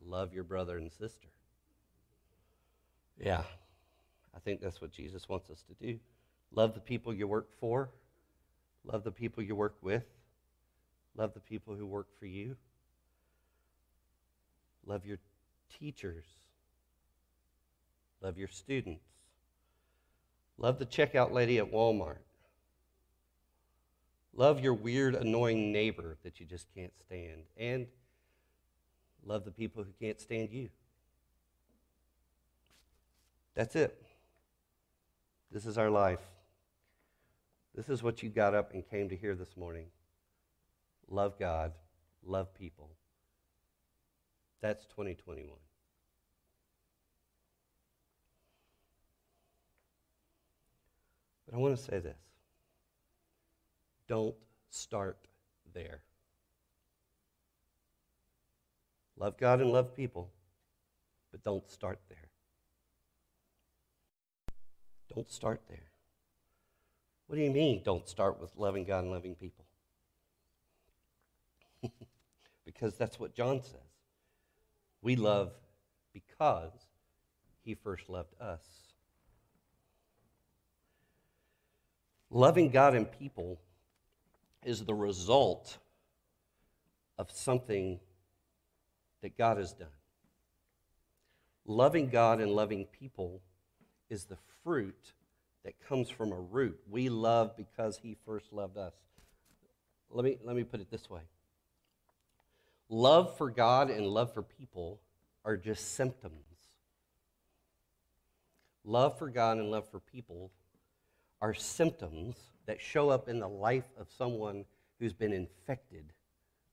love 0.00 0.32
your 0.32 0.44
brother 0.44 0.78
and 0.78 0.90
sister. 0.90 1.28
Yeah, 3.18 3.42
I 4.34 4.38
think 4.40 4.60
that's 4.60 4.80
what 4.80 4.92
Jesus 4.92 5.28
wants 5.28 5.48
us 5.50 5.62
to 5.68 5.86
do. 5.86 5.98
Love 6.52 6.74
the 6.74 6.80
people 6.80 7.14
you 7.14 7.26
work 7.26 7.48
for, 7.58 7.90
love 8.84 9.04
the 9.04 9.10
people 9.10 9.42
you 9.42 9.54
work 9.54 9.76
with, 9.82 10.04
love 11.16 11.32
the 11.34 11.40
people 11.40 11.74
who 11.74 11.86
work 11.86 12.08
for 12.18 12.26
you, 12.26 12.56
love 14.86 15.04
your 15.06 15.18
teachers, 15.78 16.24
love 18.20 18.38
your 18.38 18.48
students, 18.48 19.04
love 20.58 20.78
the 20.78 20.86
checkout 20.86 21.32
lady 21.32 21.58
at 21.58 21.72
Walmart, 21.72 22.18
love 24.34 24.60
your 24.60 24.74
weird, 24.74 25.14
annoying 25.14 25.72
neighbor 25.72 26.16
that 26.22 26.38
you 26.38 26.46
just 26.46 26.66
can't 26.74 26.92
stand, 27.06 27.42
and 27.56 27.86
love 29.24 29.44
the 29.44 29.50
people 29.50 29.82
who 29.82 29.92
can't 30.00 30.20
stand 30.20 30.52
you. 30.52 30.68
That's 33.56 33.74
it. 33.74 34.00
This 35.50 35.64
is 35.64 35.78
our 35.78 35.90
life. 35.90 36.20
This 37.74 37.88
is 37.88 38.02
what 38.02 38.22
you 38.22 38.28
got 38.28 38.54
up 38.54 38.72
and 38.74 38.88
came 38.88 39.08
to 39.08 39.16
hear 39.16 39.34
this 39.34 39.56
morning. 39.56 39.86
Love 41.08 41.38
God, 41.38 41.72
love 42.22 42.54
people. 42.54 42.90
That's 44.60 44.84
2021. 44.86 45.48
But 51.46 51.54
I 51.54 51.58
want 51.58 51.76
to 51.76 51.82
say 51.82 51.98
this 51.98 52.16
don't 54.08 54.34
start 54.70 55.16
there. 55.72 56.00
Love 59.18 59.38
God 59.38 59.60
and 59.60 59.70
love 59.70 59.96
people, 59.96 60.30
but 61.30 61.42
don't 61.42 61.68
start 61.70 61.98
there. 62.08 62.25
Don't 65.16 65.32
start 65.32 65.62
there. 65.66 65.90
What 67.26 67.36
do 67.36 67.42
you 67.42 67.50
mean, 67.50 67.80
don't 67.82 68.06
start 68.06 68.38
with 68.38 68.50
loving 68.54 68.84
God 68.84 69.04
and 69.04 69.10
loving 69.10 69.34
people? 69.34 69.64
because 72.66 72.98
that's 72.98 73.18
what 73.18 73.34
John 73.34 73.62
says. 73.62 73.80
We 75.00 75.16
love 75.16 75.52
because 76.12 76.72
he 77.64 77.74
first 77.74 78.10
loved 78.10 78.34
us. 78.38 78.60
Loving 82.28 82.68
God 82.68 82.94
and 82.94 83.10
people 83.10 83.58
is 84.66 84.84
the 84.84 84.94
result 84.94 85.78
of 87.16 87.30
something 87.30 87.98
that 89.22 89.38
God 89.38 89.56
has 89.56 89.72
done. 89.72 89.88
Loving 91.64 92.10
God 92.10 92.38
and 92.38 92.52
loving 92.52 92.84
people 92.84 93.40
is 94.10 94.26
the 94.26 94.36
fruit 94.66 95.12
that 95.64 95.74
comes 95.88 96.10
from 96.10 96.32
a 96.32 96.40
root. 96.40 96.76
We 96.90 97.08
love 97.08 97.56
because 97.56 97.98
he 98.02 98.16
first 98.26 98.52
loved 98.52 98.76
us. 98.76 98.94
Let 100.10 100.24
me, 100.24 100.38
let 100.42 100.56
me 100.56 100.64
put 100.64 100.80
it 100.80 100.90
this 100.90 101.08
way 101.08 101.20
love 102.88 103.36
for 103.36 103.48
God 103.48 103.90
and 103.90 104.06
love 104.08 104.34
for 104.34 104.42
people 104.42 105.00
are 105.44 105.56
just 105.56 105.94
symptoms. 105.94 106.34
Love 108.84 109.16
for 109.18 109.30
God 109.30 109.58
and 109.58 109.70
love 109.70 109.88
for 109.88 110.00
people 110.00 110.50
are 111.40 111.54
symptoms 111.54 112.34
that 112.66 112.80
show 112.80 113.08
up 113.08 113.28
in 113.28 113.38
the 113.38 113.48
life 113.48 113.88
of 113.96 114.08
someone 114.18 114.64
who's 114.98 115.12
been 115.12 115.32
infected 115.32 116.12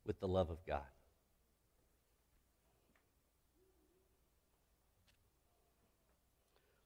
with 0.03 0.19
the 0.19 0.27
love 0.27 0.49
of 0.49 0.57
God. 0.65 0.81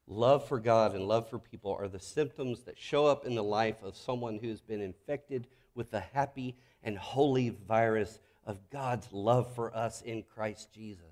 Love 0.08 0.48
for 0.48 0.60
God 0.60 0.96
and 0.96 1.06
love 1.06 1.30
for 1.30 1.38
people 1.38 1.76
are 1.78 1.90
the 1.90 2.00
symptoms 2.00 2.64
that 2.64 2.80
show 2.80 3.06
up 3.06 3.26
in 3.26 3.36
the 3.36 3.44
life 3.44 3.84
of 3.84 3.98
someone 3.98 4.40
who's 4.40 4.62
been 4.62 4.82
infected 4.82 5.48
with 5.76 5.92
the 5.92 6.00
happy 6.00 6.56
and 6.82 6.98
holy 6.98 7.50
virus 7.50 8.20
of 8.46 8.58
God's 8.70 9.12
love 9.12 9.54
for 9.54 9.76
us 9.76 10.02
in 10.02 10.24
Christ 10.24 10.72
Jesus. 10.74 11.04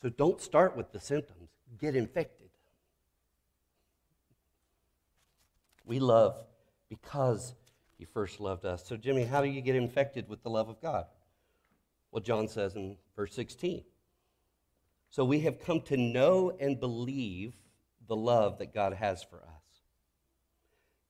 So 0.00 0.08
don't 0.08 0.40
start 0.40 0.76
with 0.76 0.92
the 0.92 1.00
symptoms, 1.00 1.50
get 1.78 1.94
infected. 1.94 2.48
We 5.84 5.98
love 5.98 6.36
because 6.88 7.54
he 7.98 8.04
first 8.06 8.40
loved 8.40 8.64
us. 8.64 8.86
So, 8.86 8.96
Jimmy, 8.96 9.24
how 9.24 9.42
do 9.42 9.48
you 9.48 9.60
get 9.60 9.76
infected 9.76 10.28
with 10.28 10.42
the 10.42 10.50
love 10.50 10.68
of 10.68 10.80
God? 10.80 11.06
Well, 12.12 12.22
John 12.22 12.48
says 12.48 12.76
in 12.76 12.96
verse 13.14 13.34
16 13.34 13.82
so 15.10 15.24
we 15.24 15.40
have 15.40 15.60
come 15.60 15.80
to 15.82 15.96
know 15.96 16.52
and 16.60 16.78
believe 16.78 17.54
the 18.06 18.16
love 18.16 18.58
that 18.58 18.74
God 18.74 18.94
has 18.94 19.22
for 19.22 19.36
us. 19.36 19.82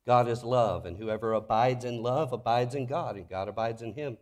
God 0.07 0.29
is 0.29 0.43
love, 0.43 0.87
and 0.87 0.97
whoever 0.97 1.35
abides 1.35 1.85
in 1.85 2.03
love 2.03 2.33
abides 2.33 2.75
in 2.75 2.87
God, 2.87 3.17
and 3.17 3.29
God 3.29 3.49
abides 3.49 3.83
in 3.83 3.93
him. 3.93 4.17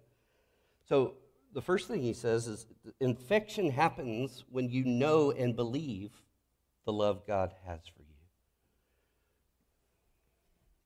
So 0.88 1.14
the 1.52 1.62
first 1.62 1.88
thing 1.88 2.02
he 2.02 2.12
says 2.12 2.47
is 2.49 2.66
infection 3.00 3.71
happens 3.71 4.45
when 4.50 4.68
you 4.68 4.85
know 4.85 5.30
and 5.30 5.54
believe 5.54 6.11
the 6.85 6.92
love 6.92 7.26
God 7.26 7.52
has 7.66 7.80
for 7.87 8.02
you. 8.02 8.06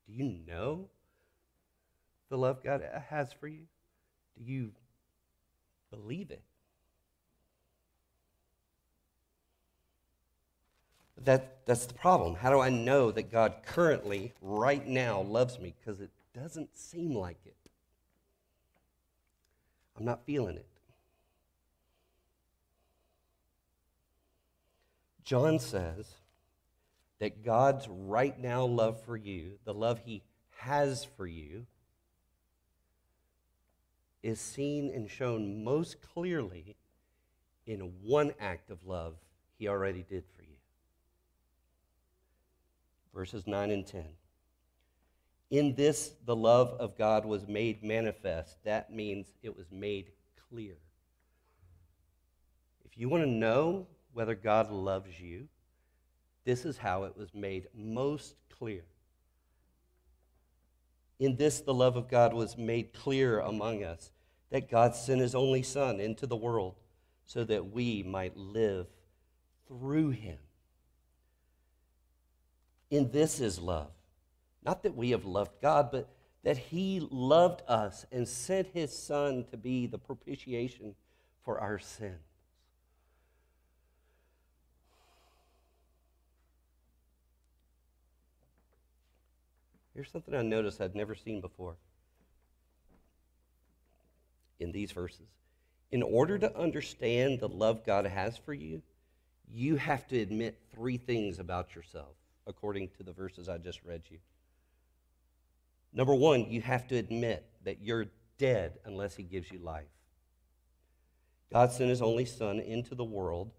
Do 0.07 0.13
you 0.13 0.41
know 0.47 0.89
the 2.29 2.39
love 2.39 2.63
God 2.63 2.83
has 3.09 3.33
for 3.33 3.49
you? 3.49 3.67
Do 4.37 4.45
you 4.45 4.73
believe 5.91 6.31
it? 6.31 6.43
That, 11.25 11.67
that's 11.67 11.87
the 11.87 11.95
problem. 11.95 12.35
How 12.35 12.51
do 12.51 12.61
I 12.61 12.71
know 12.71 13.11
that 13.11 13.31
God 13.31 13.57
currently, 13.67 14.33
right 14.41 14.87
now, 14.87 15.21
loves 15.21 15.59
me? 15.59 15.75
Because 15.79 16.01
it 16.01 16.11
doesn't 16.35 16.77
seem 16.79 17.15
like 17.15 17.39
it. 17.45 17.57
I'm 19.99 20.05
not 20.07 20.25
feeling 20.25 20.57
it. 20.57 20.67
John 25.25 25.59
says 25.59 26.15
that 27.19 27.45
God's 27.45 27.87
right 27.87 28.39
now 28.41 28.65
love 28.65 29.01
for 29.03 29.17
you, 29.17 29.59
the 29.65 29.75
love 29.75 30.01
he 30.05 30.23
has 30.57 31.05
for 31.05 31.27
you, 31.27 31.67
is 34.23 34.41
seen 34.41 34.91
and 34.93 35.09
shown 35.09 35.63
most 35.63 35.99
clearly 36.15 36.77
in 37.67 37.93
one 38.03 38.33
act 38.41 38.71
of 38.71 38.87
love 38.87 39.15
he 39.59 39.69
already 39.69 40.05
did 40.09 40.25
for 40.35 40.40
you 40.40 40.40
verses 43.21 43.47
9 43.47 43.71
and 43.71 43.87
10. 43.87 44.03
In 45.51 45.75
this, 45.75 46.13
the 46.25 46.35
love 46.35 46.71
of 46.81 46.97
God 46.97 47.27
was 47.27 47.47
made 47.47 47.85
manifest. 47.85 48.57
That 48.65 48.95
means 48.95 49.27
it 49.43 49.55
was 49.55 49.67
made 49.71 50.13
clear. 50.49 50.79
If 52.83 52.97
you 52.97 53.11
want 53.11 53.25
to 53.25 53.29
know 53.29 53.87
whether 54.15 54.35
God 54.35 54.71
loves 54.71 55.21
you, 55.21 55.49
this 56.47 56.65
is 56.65 56.79
how 56.79 57.03
it 57.03 57.15
was 57.15 57.35
made 57.35 57.67
most 57.75 58.37
clear. 58.59 58.85
In 61.19 61.37
this, 61.37 61.61
the 61.61 61.75
love 61.75 61.97
of 61.97 62.09
God 62.09 62.33
was 62.33 62.57
made 62.57 62.95
clear 62.95 63.41
among 63.41 63.85
us 63.85 64.13
that 64.49 64.71
God 64.71 64.95
sent 64.95 65.21
his 65.21 65.35
only 65.35 65.63
Son 65.63 66.01
into 66.01 66.27
the 66.27 66.37
world 66.37 66.77
so 67.27 67.45
that 67.45 67.71
we 67.71 68.03
might 68.03 68.35
live 68.35 68.87
through 69.69 70.09
him. 70.09 70.39
In 72.91 73.11
this 73.11 73.41
is 73.41 73.59
love. 73.59 73.93
Not 74.65 74.83
that 74.83 74.97
we 74.97 75.11
have 75.11 75.25
loved 75.25 75.61
God, 75.63 75.91
but 75.91 76.09
that 76.43 76.57
he 76.57 77.07
loved 77.11 77.63
us 77.69 78.05
and 78.11 78.27
sent 78.27 78.69
his 78.69 78.97
Son 78.97 79.45
to 79.51 79.57
be 79.57 79.87
the 79.87 79.99
propitiation 79.99 80.95
for 81.45 81.61
our 81.61 81.79
sins. 81.79 82.19
Here's 89.95 90.11
something 90.11 90.35
I 90.35 90.43
noticed 90.43 90.81
I'd 90.81 90.95
never 90.95 91.15
seen 91.15 91.41
before 91.41 91.77
in 94.59 94.73
these 94.73 94.93
verses. 94.93 95.27
In 95.93 96.03
order 96.03 96.39
to 96.39 96.57
understand 96.59 97.41
the 97.41 97.49
love 97.49 97.85
God 97.85 98.07
has 98.07 98.37
for 98.39 98.55
you, 98.55 98.83
you 99.53 99.77
have 99.77 100.07
to 100.09 100.19
admit 100.19 100.59
three 100.73 100.97
things 100.97 101.39
about 101.39 101.75
yourself, 101.75 102.15
according 102.51 102.89
to 102.99 103.03
the 103.03 103.13
verses 103.13 103.49
I 103.49 103.57
just 103.57 103.83
read 103.83 104.03
you. 104.11 104.19
Number 105.95 106.15
one, 106.15 106.51
you 106.51 106.61
have 106.61 106.87
to 106.89 106.97
admit 106.97 107.47
that 107.65 107.81
you're 107.81 108.07
dead 108.37 108.79
unless 108.85 109.17
He 109.17 109.23
gives 109.23 109.51
you 109.51 109.59
life. 109.59 109.89
God 111.51 111.73
sent 111.73 111.89
His 111.89 112.03
only 112.03 112.27
Son 112.27 112.61
into 112.61 112.95
the 112.95 113.05
world. 113.05 113.51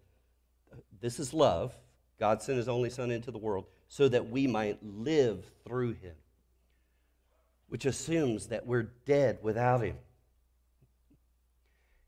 This 1.00 1.18
is 1.18 1.34
love. 1.34 1.74
God 2.20 2.40
sent 2.40 2.58
His 2.58 2.68
only 2.68 2.90
Son 2.90 3.10
into 3.10 3.30
the 3.30 3.38
world 3.38 3.66
so 3.88 4.08
that 4.08 4.30
we 4.30 4.46
might 4.46 4.78
live 4.82 5.44
through 5.66 5.92
Him, 5.92 6.14
which 7.68 7.84
assumes 7.84 8.46
that 8.46 8.66
we're 8.66 8.90
dead 9.04 9.38
without 9.42 9.82
Him. 9.82 9.96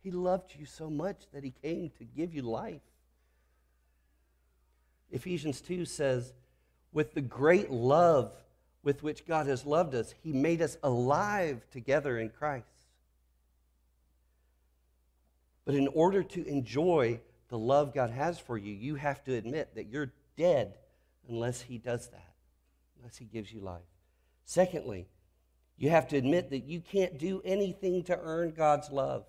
He 0.02 0.10
loved 0.10 0.54
you 0.58 0.66
so 0.66 0.88
much 0.88 1.24
that 1.32 1.44
He 1.44 1.50
came 1.50 1.90
to 1.98 2.04
give 2.04 2.34
you 2.34 2.42
life. 2.42 2.82
Ephesians 5.10 5.60
2 5.60 5.84
says, 5.84 6.32
with 6.94 7.12
the 7.12 7.20
great 7.20 7.70
love 7.70 8.32
with 8.82 9.02
which 9.02 9.26
God 9.26 9.46
has 9.46 9.66
loved 9.66 9.94
us, 9.94 10.14
He 10.22 10.32
made 10.32 10.62
us 10.62 10.78
alive 10.82 11.60
together 11.70 12.18
in 12.18 12.30
Christ. 12.30 12.64
But 15.66 15.74
in 15.74 15.88
order 15.88 16.22
to 16.22 16.46
enjoy 16.46 17.20
the 17.48 17.58
love 17.58 17.92
God 17.92 18.10
has 18.10 18.38
for 18.38 18.56
you, 18.56 18.72
you 18.72 18.94
have 18.94 19.22
to 19.24 19.34
admit 19.34 19.74
that 19.74 19.88
you're 19.88 20.12
dead 20.36 20.74
unless 21.28 21.60
He 21.62 21.78
does 21.78 22.08
that, 22.08 22.34
unless 22.98 23.16
He 23.16 23.24
gives 23.24 23.52
you 23.52 23.60
life. 23.60 23.82
Secondly, 24.44 25.06
you 25.76 25.90
have 25.90 26.08
to 26.08 26.16
admit 26.16 26.50
that 26.50 26.64
you 26.64 26.80
can't 26.80 27.18
do 27.18 27.42
anything 27.44 28.04
to 28.04 28.18
earn 28.18 28.52
God's 28.52 28.90
love. 28.90 29.24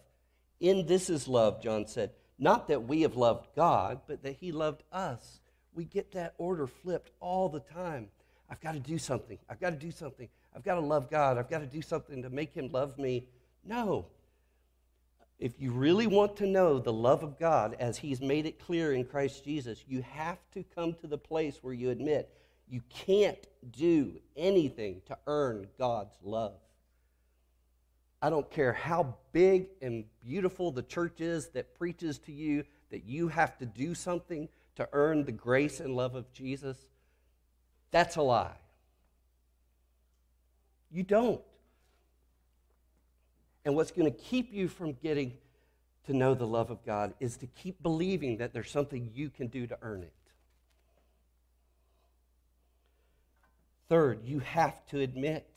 In 0.59 0.85
this 0.85 1.09
is 1.09 1.27
love, 1.27 1.63
John 1.63 1.87
said. 1.87 2.11
Not 2.37 2.67
that 2.67 2.83
we 2.83 3.01
have 3.01 3.15
loved 3.15 3.47
God, 3.55 4.01
but 4.07 4.23
that 4.23 4.35
He 4.35 4.51
loved 4.51 4.83
us. 4.91 5.39
We 5.75 5.85
get 5.85 6.11
that 6.13 6.33
order 6.37 6.65
flipped 6.65 7.11
all 7.19 7.49
the 7.49 7.59
time. 7.59 8.07
I've 8.49 8.61
got 8.61 8.73
to 8.73 8.79
do 8.79 8.97
something. 8.97 9.37
I've 9.49 9.59
got 9.59 9.71
to 9.71 9.75
do 9.75 9.91
something. 9.91 10.29
I've 10.55 10.63
got 10.63 10.75
to 10.75 10.81
love 10.81 11.09
God. 11.09 11.37
I've 11.37 11.49
got 11.49 11.59
to 11.59 11.65
do 11.65 11.81
something 11.81 12.23
to 12.23 12.29
make 12.29 12.53
Him 12.53 12.69
love 12.71 12.97
me. 12.97 13.27
No. 13.63 14.05
If 15.37 15.59
you 15.59 15.71
really 15.71 16.07
want 16.07 16.37
to 16.37 16.47
know 16.47 16.79
the 16.79 16.93
love 16.93 17.21
of 17.21 17.37
God 17.37 17.75
as 17.79 17.97
He's 17.97 18.21
made 18.21 18.45
it 18.45 18.57
clear 18.57 18.93
in 18.93 19.03
Christ 19.03 19.43
Jesus, 19.43 19.83
you 19.87 20.01
have 20.01 20.39
to 20.53 20.63
come 20.63 20.93
to 20.95 21.07
the 21.07 21.17
place 21.17 21.59
where 21.61 21.73
you 21.73 21.89
admit 21.89 22.29
you 22.67 22.81
can't 22.89 23.45
do 23.71 24.13
anything 24.35 25.01
to 25.07 25.17
earn 25.27 25.67
God's 25.77 26.15
love. 26.23 26.55
I 28.21 28.29
don't 28.29 28.49
care 28.49 28.73
how 28.73 29.15
big 29.33 29.67
and 29.81 30.05
beautiful 30.19 30.71
the 30.71 30.81
church 30.81 31.21
is 31.21 31.49
that 31.49 31.75
preaches 31.75 32.17
to 32.19 32.31
you 32.31 32.63
that 32.89 33.05
you 33.05 33.27
have 33.27 33.57
to 33.59 33.65
do 33.65 33.93
something 33.93 34.47
to 34.75 34.87
earn 34.93 35.23
the 35.23 35.31
grace 35.31 35.79
and 35.79 35.95
love 35.95 36.15
of 36.15 36.31
Jesus. 36.33 36.77
That's 37.91 38.15
a 38.15 38.21
lie. 38.21 38.55
You 40.91 41.03
don't. 41.03 41.41
And 43.63 43.75
what's 43.75 43.91
going 43.91 44.11
to 44.11 44.17
keep 44.17 44.53
you 44.53 44.67
from 44.67 44.93
getting 44.93 45.33
to 46.05 46.13
know 46.13 46.33
the 46.33 46.45
love 46.45 46.69
of 46.69 46.85
God 46.85 47.13
is 47.19 47.37
to 47.37 47.47
keep 47.47 47.81
believing 47.81 48.37
that 48.37 48.53
there's 48.53 48.69
something 48.69 49.09
you 49.13 49.29
can 49.29 49.47
do 49.47 49.65
to 49.67 49.77
earn 49.81 50.03
it. 50.03 50.13
Third, 53.89 54.21
you 54.23 54.39
have 54.39 54.85
to 54.87 54.99
admit, 54.99 55.47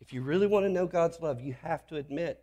if 0.00 0.12
you 0.12 0.22
really 0.22 0.46
want 0.46 0.64
to 0.64 0.70
know 0.70 0.86
God's 0.86 1.20
love, 1.20 1.40
you 1.40 1.54
have 1.62 1.86
to 1.88 1.96
admit 1.96 2.42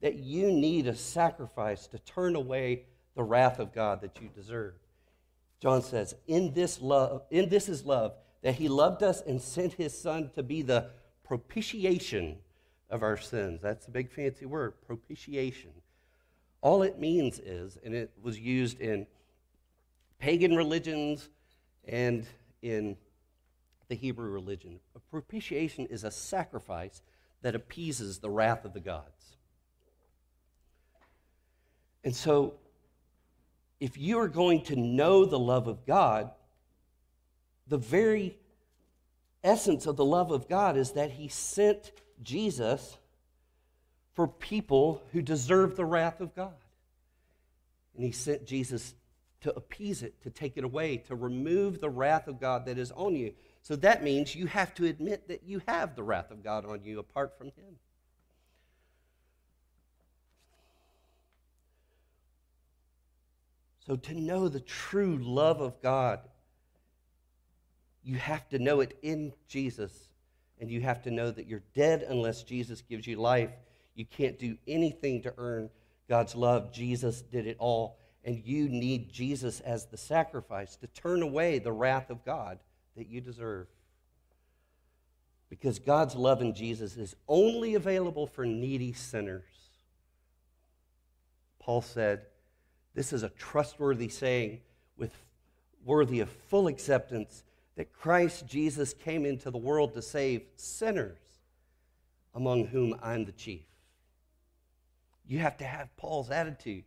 that 0.00 0.16
you 0.16 0.50
need 0.50 0.86
a 0.86 0.94
sacrifice 0.94 1.86
to 1.88 1.98
turn 2.00 2.36
away 2.36 2.84
the 3.14 3.22
wrath 3.22 3.58
of 3.58 3.72
God 3.72 4.00
that 4.00 4.20
you 4.20 4.28
deserve. 4.34 4.74
John 5.60 5.82
says, 5.82 6.14
in 6.26 6.54
this 6.54 6.80
love, 6.80 7.22
in 7.30 7.48
this 7.48 7.68
is 7.68 7.84
love, 7.84 8.14
that 8.42 8.56
he 8.56 8.68
loved 8.68 9.02
us 9.02 9.22
and 9.22 9.40
sent 9.40 9.74
his 9.74 9.96
son 9.96 10.30
to 10.34 10.42
be 10.42 10.62
the 10.62 10.90
propitiation 11.22 12.38
of 12.90 13.02
our 13.02 13.16
sins. 13.16 13.60
That's 13.62 13.86
a 13.86 13.90
big 13.90 14.10
fancy 14.10 14.44
word, 14.44 14.74
propitiation. 14.86 15.70
All 16.60 16.82
it 16.82 16.98
means 16.98 17.38
is, 17.38 17.78
and 17.84 17.94
it 17.94 18.12
was 18.20 18.38
used 18.38 18.80
in 18.80 19.06
pagan 20.18 20.56
religions 20.56 21.28
and 21.86 22.26
in 22.60 22.96
the 23.88 23.94
Hebrew 23.94 24.30
religion, 24.30 24.80
a 24.94 24.98
propitiation 24.98 25.86
is 25.86 26.04
a 26.04 26.10
sacrifice 26.10 27.02
that 27.42 27.54
appeases 27.54 28.18
the 28.18 28.30
wrath 28.30 28.64
of 28.64 28.72
the 28.72 28.80
gods. 28.80 29.36
And 32.04 32.14
so 32.14 32.54
if 33.82 33.98
you 33.98 34.20
are 34.20 34.28
going 34.28 34.62
to 34.62 34.76
know 34.76 35.24
the 35.24 35.40
love 35.40 35.66
of 35.66 35.84
God, 35.84 36.30
the 37.66 37.78
very 37.78 38.38
essence 39.42 39.86
of 39.86 39.96
the 39.96 40.04
love 40.04 40.30
of 40.30 40.48
God 40.48 40.76
is 40.76 40.92
that 40.92 41.10
He 41.10 41.26
sent 41.26 41.90
Jesus 42.22 42.96
for 44.14 44.28
people 44.28 45.02
who 45.10 45.20
deserve 45.20 45.74
the 45.74 45.84
wrath 45.84 46.20
of 46.20 46.32
God. 46.36 46.54
And 47.96 48.04
He 48.04 48.12
sent 48.12 48.46
Jesus 48.46 48.94
to 49.40 49.52
appease 49.52 50.04
it, 50.04 50.22
to 50.22 50.30
take 50.30 50.56
it 50.56 50.62
away, 50.62 50.98
to 50.98 51.16
remove 51.16 51.80
the 51.80 51.90
wrath 51.90 52.28
of 52.28 52.38
God 52.38 52.66
that 52.66 52.78
is 52.78 52.92
on 52.92 53.16
you. 53.16 53.32
So 53.62 53.74
that 53.74 54.04
means 54.04 54.36
you 54.36 54.46
have 54.46 54.72
to 54.76 54.86
admit 54.86 55.26
that 55.26 55.42
you 55.42 55.60
have 55.66 55.96
the 55.96 56.04
wrath 56.04 56.30
of 56.30 56.44
God 56.44 56.64
on 56.64 56.84
you 56.84 57.00
apart 57.00 57.36
from 57.36 57.48
Him. 57.48 57.80
So, 63.86 63.96
to 63.96 64.14
know 64.14 64.48
the 64.48 64.60
true 64.60 65.18
love 65.20 65.60
of 65.60 65.80
God, 65.82 66.20
you 68.04 68.16
have 68.16 68.48
to 68.50 68.58
know 68.58 68.80
it 68.80 68.96
in 69.02 69.32
Jesus. 69.48 70.08
And 70.60 70.70
you 70.70 70.80
have 70.82 71.02
to 71.02 71.10
know 71.10 71.32
that 71.32 71.48
you're 71.48 71.64
dead 71.74 72.06
unless 72.08 72.44
Jesus 72.44 72.82
gives 72.82 73.04
you 73.04 73.16
life. 73.16 73.50
You 73.96 74.04
can't 74.04 74.38
do 74.38 74.56
anything 74.68 75.22
to 75.22 75.34
earn 75.36 75.70
God's 76.08 76.36
love. 76.36 76.72
Jesus 76.72 77.20
did 77.20 77.48
it 77.48 77.56
all. 77.58 77.98
And 78.24 78.40
you 78.44 78.68
need 78.68 79.12
Jesus 79.12 79.58
as 79.58 79.86
the 79.86 79.96
sacrifice 79.96 80.76
to 80.76 80.86
turn 80.86 81.22
away 81.22 81.58
the 81.58 81.72
wrath 81.72 82.10
of 82.10 82.24
God 82.24 82.60
that 82.96 83.08
you 83.08 83.20
deserve. 83.20 83.66
Because 85.50 85.80
God's 85.80 86.14
love 86.14 86.40
in 86.40 86.54
Jesus 86.54 86.96
is 86.96 87.16
only 87.26 87.74
available 87.74 88.28
for 88.28 88.46
needy 88.46 88.92
sinners. 88.92 89.42
Paul 91.58 91.82
said, 91.82 92.22
this 92.94 93.12
is 93.12 93.22
a 93.22 93.30
trustworthy 93.30 94.08
saying 94.08 94.60
with 94.96 95.14
worthy 95.84 96.20
of 96.20 96.28
full 96.28 96.66
acceptance 96.66 97.42
that 97.76 97.92
Christ 97.92 98.46
Jesus 98.46 98.92
came 98.92 99.24
into 99.24 99.50
the 99.50 99.58
world 99.58 99.94
to 99.94 100.02
save 100.02 100.42
sinners, 100.56 101.18
among 102.34 102.66
whom 102.66 102.94
I'm 103.02 103.24
the 103.24 103.32
chief. 103.32 103.64
You 105.26 105.38
have 105.38 105.56
to 105.58 105.64
have 105.64 105.96
Paul's 105.96 106.30
attitude. 106.30 106.84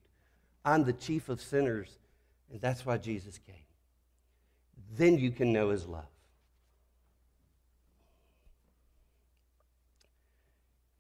I'm 0.64 0.84
the 0.84 0.94
chief 0.94 1.30
of 1.30 1.42
sinners, 1.42 1.98
and 2.52 2.62
that's 2.62 2.86
why 2.86 2.98
Jesus 2.98 3.40
came. 3.40 3.56
Then 4.96 5.18
you 5.18 5.32
can 5.32 5.52
know 5.52 5.70
his 5.70 5.88
love. 5.88 6.06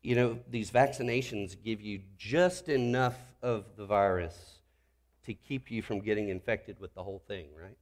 You 0.01 0.15
know, 0.15 0.39
these 0.49 0.69
vaccinations 0.71 1.55
give 1.63 1.81
you 1.81 2.01
just 2.17 2.69
enough 2.69 3.17
of 3.41 3.65
the 3.75 3.85
virus 3.85 4.55
to 5.25 5.33
keep 5.33 5.71
you 5.71 5.81
from 5.81 6.01
getting 6.01 6.29
infected 6.29 6.79
with 6.79 6.93
the 6.93 7.03
whole 7.03 7.21
thing, 7.27 7.47
right? 7.59 7.77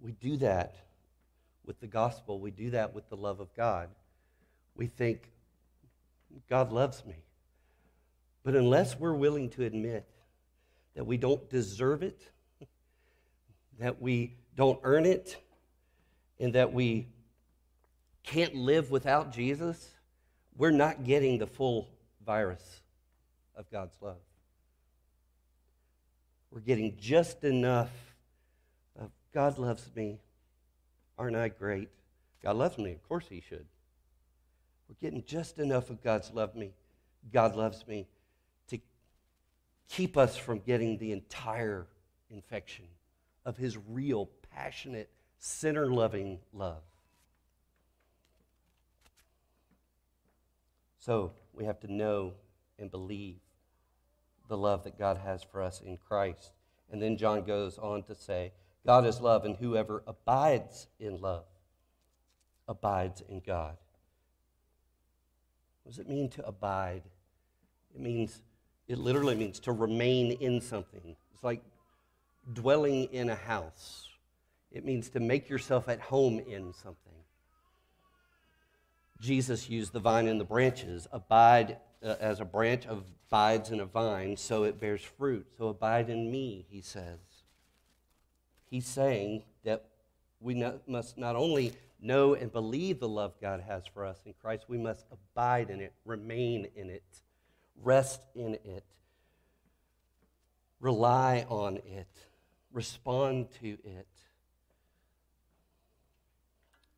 We 0.00 0.12
do 0.12 0.36
that 0.38 0.76
with 1.64 1.80
the 1.80 1.86
gospel, 1.86 2.38
we 2.38 2.50
do 2.50 2.70
that 2.70 2.94
with 2.94 3.08
the 3.08 3.16
love 3.16 3.40
of 3.40 3.54
God. 3.54 3.88
We 4.76 4.86
think, 4.86 5.30
God 6.48 6.72
loves 6.72 7.04
me. 7.06 7.24
But 8.42 8.54
unless 8.54 8.98
we're 8.98 9.14
willing 9.14 9.48
to 9.50 9.64
admit 9.64 10.06
that 10.94 11.04
we 11.04 11.16
don't 11.16 11.48
deserve 11.48 12.02
it, 12.02 12.20
that 13.78 14.00
we 14.00 14.36
don't 14.56 14.78
earn 14.82 15.06
it, 15.06 15.42
and 16.38 16.54
that 16.54 16.72
we 16.72 17.08
can't 18.22 18.54
live 18.54 18.90
without 18.90 19.32
Jesus, 19.32 19.90
we're 20.56 20.70
not 20.70 21.04
getting 21.04 21.38
the 21.38 21.46
full 21.46 21.88
virus 22.24 22.82
of 23.56 23.70
God's 23.70 23.96
love. 24.00 24.16
We're 26.50 26.60
getting 26.60 26.96
just 26.98 27.42
enough 27.44 27.90
of 28.98 29.10
God 29.32 29.58
loves 29.58 29.90
me. 29.94 30.20
Aren't 31.18 31.36
I 31.36 31.48
great? 31.48 31.88
God 32.42 32.56
loves 32.56 32.78
me. 32.78 32.92
Of 32.92 33.02
course 33.08 33.26
He 33.28 33.40
should. 33.40 33.66
We're 34.88 34.96
getting 35.00 35.24
just 35.24 35.58
enough 35.58 35.90
of 35.90 36.02
God's 36.02 36.30
love 36.32 36.54
me. 36.54 36.72
God 37.32 37.56
loves 37.56 37.86
me 37.88 38.06
to 38.68 38.78
keep 39.88 40.16
us 40.16 40.36
from 40.36 40.58
getting 40.60 40.98
the 40.98 41.12
entire 41.12 41.86
infection 42.30 42.84
of 43.44 43.56
His 43.56 43.76
real, 43.88 44.28
passionate, 44.54 45.10
sinner 45.38 45.86
loving 45.86 46.38
love. 46.52 46.82
So 50.98 51.32
we 51.52 51.64
have 51.64 51.80
to 51.80 51.92
know 51.92 52.34
and 52.78 52.90
believe 52.90 53.36
the 54.48 54.56
love 54.56 54.84
that 54.84 54.98
God 54.98 55.18
has 55.24 55.42
for 55.42 55.62
us 55.62 55.80
in 55.80 55.96
Christ. 55.96 56.52
And 56.90 57.00
then 57.00 57.16
John 57.16 57.44
goes 57.44 57.78
on 57.78 58.02
to 58.04 58.14
say, 58.14 58.52
God 58.86 59.06
is 59.06 59.20
love, 59.20 59.44
and 59.44 59.56
whoever 59.56 60.02
abides 60.06 60.88
in 61.00 61.20
love 61.20 61.44
abides 62.68 63.22
in 63.28 63.40
God. 63.40 63.76
What 65.82 65.92
does 65.92 65.98
it 65.98 66.08
mean 66.08 66.28
to 66.30 66.46
abide? 66.46 67.02
It 67.94 68.00
means, 68.00 68.42
it 68.88 68.98
literally 68.98 69.34
means 69.34 69.60
to 69.60 69.72
remain 69.72 70.32
in 70.32 70.60
something. 70.60 71.16
It's 71.32 71.44
like 71.44 71.62
dwelling 72.52 73.04
in 73.04 73.30
a 73.30 73.34
house, 73.34 74.08
it 74.70 74.84
means 74.84 75.08
to 75.10 75.20
make 75.20 75.48
yourself 75.48 75.88
at 75.88 76.00
home 76.00 76.40
in 76.40 76.72
something. 76.72 77.12
Jesus 79.20 79.70
used 79.70 79.92
the 79.92 80.00
vine 80.00 80.26
and 80.26 80.38
the 80.38 80.44
branches. 80.44 81.06
Abide 81.12 81.78
uh, 82.04 82.16
as 82.20 82.40
a 82.40 82.44
branch 82.44 82.84
abides 82.86 83.70
in 83.70 83.80
a 83.80 83.84
vine, 83.84 84.36
so 84.36 84.64
it 84.64 84.78
bears 84.78 85.02
fruit. 85.02 85.46
So 85.56 85.68
abide 85.68 86.10
in 86.10 86.30
me, 86.30 86.66
he 86.68 86.80
says. 86.80 87.18
He's 88.68 88.86
saying 88.86 89.44
that 89.64 89.86
we 90.40 90.54
not, 90.54 90.86
must 90.88 91.16
not 91.16 91.36
only 91.36 91.72
know 92.00 92.34
and 92.34 92.52
believe 92.52 93.00
the 93.00 93.08
love 93.08 93.34
God 93.40 93.64
has 93.66 93.86
for 93.86 94.04
us 94.04 94.20
in 94.26 94.34
Christ, 94.40 94.64
we 94.68 94.78
must 94.78 95.06
abide 95.10 95.70
in 95.70 95.80
it, 95.80 95.92
remain 96.04 96.68
in 96.76 96.90
it, 96.90 97.02
rest 97.82 98.20
in 98.34 98.54
it, 98.54 98.84
rely 100.80 101.46
on 101.48 101.78
it, 101.78 102.08
respond 102.72 103.48
to 103.62 103.78
it. 103.84 104.06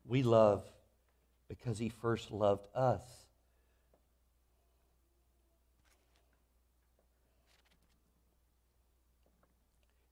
We 0.05 0.23
love 0.23 0.65
because 1.47 1.77
he 1.77 1.89
first 1.89 2.31
loved 2.31 2.67
us. 2.75 3.26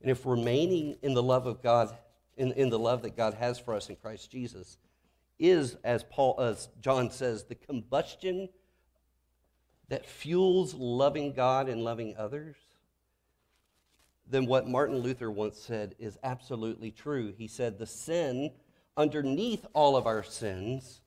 And 0.06 0.12
if 0.12 0.24
remaining 0.24 0.98
in 1.02 1.16
the 1.16 1.24
love 1.24 1.48
of 1.48 1.64
God, 1.64 1.98
in, 2.38 2.52
in 2.52 2.70
the 2.70 2.78
love 2.78 3.02
that 3.02 3.18
God 3.18 3.34
has 3.34 3.58
for 3.58 3.74
us 3.74 3.90
in 3.90 3.96
Christ 3.96 4.30
Jesus, 4.30 4.78
is, 5.40 5.78
as 5.84 6.04
Paul 6.04 6.40
as 6.40 6.70
John 6.80 7.10
says, 7.10 7.46
the 7.46 7.56
combustion 7.56 8.50
that 9.88 10.06
fuels 10.06 10.76
loving 10.76 11.34
God 11.34 11.68
and 11.68 11.84
loving 11.84 12.14
others, 12.20 12.56
then 14.28 14.46
what 14.46 14.68
Martin 14.68 15.00
Luther 15.00 15.32
once 15.32 15.58
said 15.58 15.96
is 15.98 16.20
absolutely 16.24 16.92
true. 16.92 17.34
He 17.36 17.48
said, 17.48 17.80
The 17.80 17.88
sin 17.88 18.52
underneath 18.96 19.66
all 19.74 19.98
of 19.98 20.06
our 20.06 20.22
sins 20.22 21.02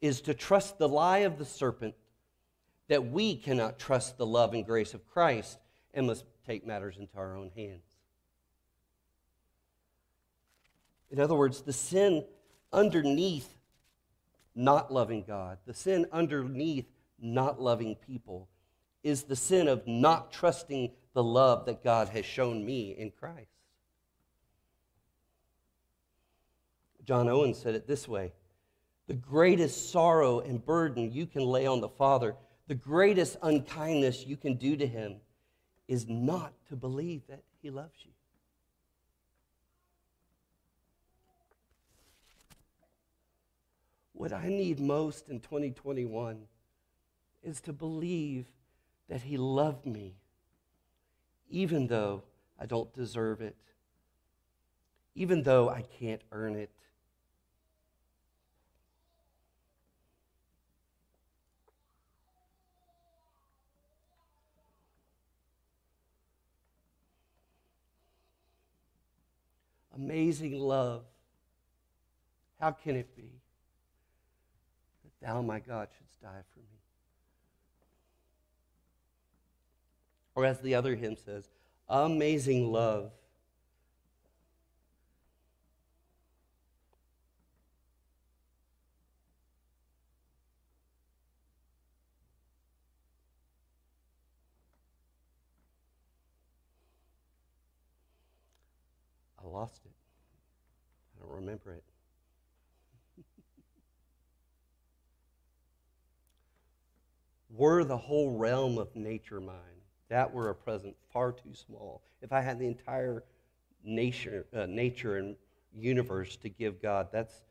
is 0.00 0.22
to 0.22 0.32
trust 0.32 0.78
the 0.78 0.88
lie 0.88 1.18
of 1.18 1.36
the 1.36 1.44
serpent 1.44 1.94
that 2.88 3.04
we 3.04 3.36
cannot 3.36 3.78
trust 3.78 4.16
the 4.16 4.24
love 4.24 4.54
and 4.54 4.64
grace 4.64 4.94
of 4.94 5.06
Christ 5.06 5.58
and 5.92 6.06
must 6.06 6.24
take 6.46 6.66
matters 6.66 6.96
into 6.96 7.18
our 7.18 7.36
own 7.36 7.50
hands. 7.54 7.89
In 11.10 11.20
other 11.20 11.34
words, 11.34 11.62
the 11.62 11.72
sin 11.72 12.24
underneath 12.72 13.48
not 14.54 14.92
loving 14.92 15.24
God, 15.26 15.58
the 15.66 15.74
sin 15.74 16.06
underneath 16.12 16.86
not 17.20 17.60
loving 17.60 17.96
people, 17.96 18.48
is 19.02 19.24
the 19.24 19.36
sin 19.36 19.68
of 19.68 19.86
not 19.86 20.32
trusting 20.32 20.92
the 21.14 21.22
love 21.22 21.66
that 21.66 21.82
God 21.82 22.08
has 22.10 22.24
shown 22.24 22.64
me 22.64 22.94
in 22.96 23.10
Christ. 23.10 23.50
John 27.04 27.28
Owen 27.28 27.54
said 27.54 27.74
it 27.74 27.86
this 27.86 28.06
way 28.06 28.32
the 29.08 29.14
greatest 29.14 29.90
sorrow 29.90 30.38
and 30.38 30.64
burden 30.64 31.10
you 31.10 31.26
can 31.26 31.42
lay 31.42 31.66
on 31.66 31.80
the 31.80 31.88
Father, 31.88 32.36
the 32.68 32.76
greatest 32.76 33.36
unkindness 33.42 34.24
you 34.24 34.36
can 34.36 34.54
do 34.54 34.76
to 34.76 34.86
him, 34.86 35.16
is 35.88 36.06
not 36.08 36.52
to 36.68 36.76
believe 36.76 37.22
that 37.28 37.42
he 37.60 37.70
loves 37.70 37.98
you. 38.04 38.09
What 44.20 44.34
I 44.34 44.48
need 44.48 44.78
most 44.80 45.30
in 45.30 45.40
2021 45.40 46.42
is 47.42 47.58
to 47.62 47.72
believe 47.72 48.52
that 49.08 49.22
he 49.22 49.38
loved 49.38 49.86
me, 49.86 50.16
even 51.48 51.86
though 51.86 52.24
I 52.58 52.66
don't 52.66 52.92
deserve 52.92 53.40
it, 53.40 53.56
even 55.14 55.42
though 55.44 55.70
I 55.70 55.86
can't 55.98 56.20
earn 56.32 56.54
it 56.54 56.68
amazing 69.94 70.58
love. 70.60 71.04
How 72.58 72.72
can 72.72 72.96
it 72.96 73.16
be 73.16 73.39
thou, 75.20 75.42
my 75.42 75.60
God, 75.60 75.88
shouldst 75.96 76.20
die 76.20 76.42
for 76.52 76.60
me? 76.60 76.64
Or 80.34 80.44
as 80.44 80.60
the 80.60 80.74
other 80.74 80.94
hymn 80.94 81.16
says, 81.16 81.48
amazing 81.88 82.72
love. 82.72 83.12
I 99.42 99.46
lost 99.46 99.80
it 99.84 99.90
I 101.20 101.26
don't 101.26 101.34
remember 101.34 101.72
it. 101.72 101.89
Were 107.50 107.84
the 107.84 107.96
whole 107.96 108.30
realm 108.36 108.78
of 108.78 108.94
nature 108.94 109.40
mine, 109.40 109.56
that 110.08 110.32
were 110.32 110.50
a 110.50 110.54
present 110.54 110.96
far 111.12 111.32
too 111.32 111.54
small. 111.54 112.02
If 112.22 112.32
I 112.32 112.40
had 112.40 112.58
the 112.58 112.66
entire 112.66 113.24
nature, 113.84 114.46
uh, 114.54 114.66
nature 114.66 115.16
and 115.18 115.36
universe 115.74 116.36
to 116.38 116.48
give 116.48 116.80
God, 116.80 117.08
that's 117.12 117.42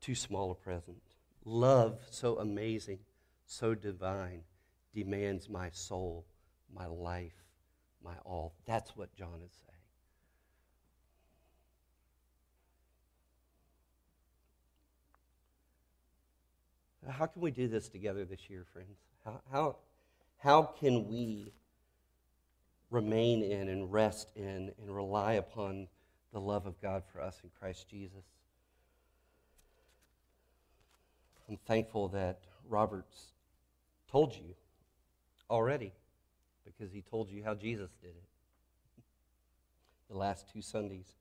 too 0.00 0.14
small 0.14 0.50
a 0.50 0.54
present. 0.54 1.02
Love 1.44 1.98
so 2.10 2.38
amazing, 2.38 2.98
so 3.46 3.74
divine, 3.74 4.42
demands 4.94 5.48
my 5.48 5.70
soul, 5.70 6.26
my 6.74 6.86
life, 6.86 7.44
my 8.04 8.14
all. 8.24 8.54
That's 8.66 8.96
what 8.96 9.14
John 9.14 9.40
is 9.44 9.52
saying. 9.52 9.66
How 17.12 17.26
can 17.26 17.42
we 17.42 17.50
do 17.50 17.66
this 17.66 17.88
together 17.88 18.24
this 18.24 18.48
year, 18.48 18.64
friends? 18.72 18.98
How, 19.24 19.40
how, 19.52 19.76
how 20.38 20.62
can 20.62 21.08
we 21.08 21.52
remain 22.90 23.42
in 23.42 23.68
and 23.68 23.92
rest 23.92 24.30
in 24.34 24.72
and 24.80 24.94
rely 24.94 25.34
upon 25.34 25.88
the 26.32 26.40
love 26.40 26.66
of 26.66 26.80
God 26.80 27.02
for 27.12 27.20
us 27.20 27.40
in 27.42 27.50
Christ 27.58 27.88
Jesus? 27.88 28.24
I'm 31.48 31.58
thankful 31.66 32.08
that 32.08 32.40
Roberts 32.68 33.32
told 34.10 34.34
you 34.34 34.54
already 35.50 35.92
because 36.64 36.92
he 36.92 37.02
told 37.02 37.30
you 37.30 37.42
how 37.42 37.54
Jesus 37.54 37.90
did 38.00 38.10
it. 38.10 38.24
The 40.08 40.16
last 40.16 40.46
two 40.52 40.62
Sundays, 40.62 41.14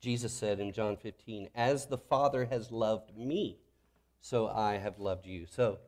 Jesus 0.00 0.32
said 0.32 0.60
in 0.60 0.72
John 0.72 0.96
15, 0.96 1.48
As 1.54 1.86
the 1.86 1.98
Father 1.98 2.44
has 2.46 2.70
loved 2.70 3.16
me, 3.16 3.58
so 4.20 4.48
I 4.48 4.74
have 4.78 4.98
loved 4.98 5.26
you. 5.26 5.46
So 5.48 5.78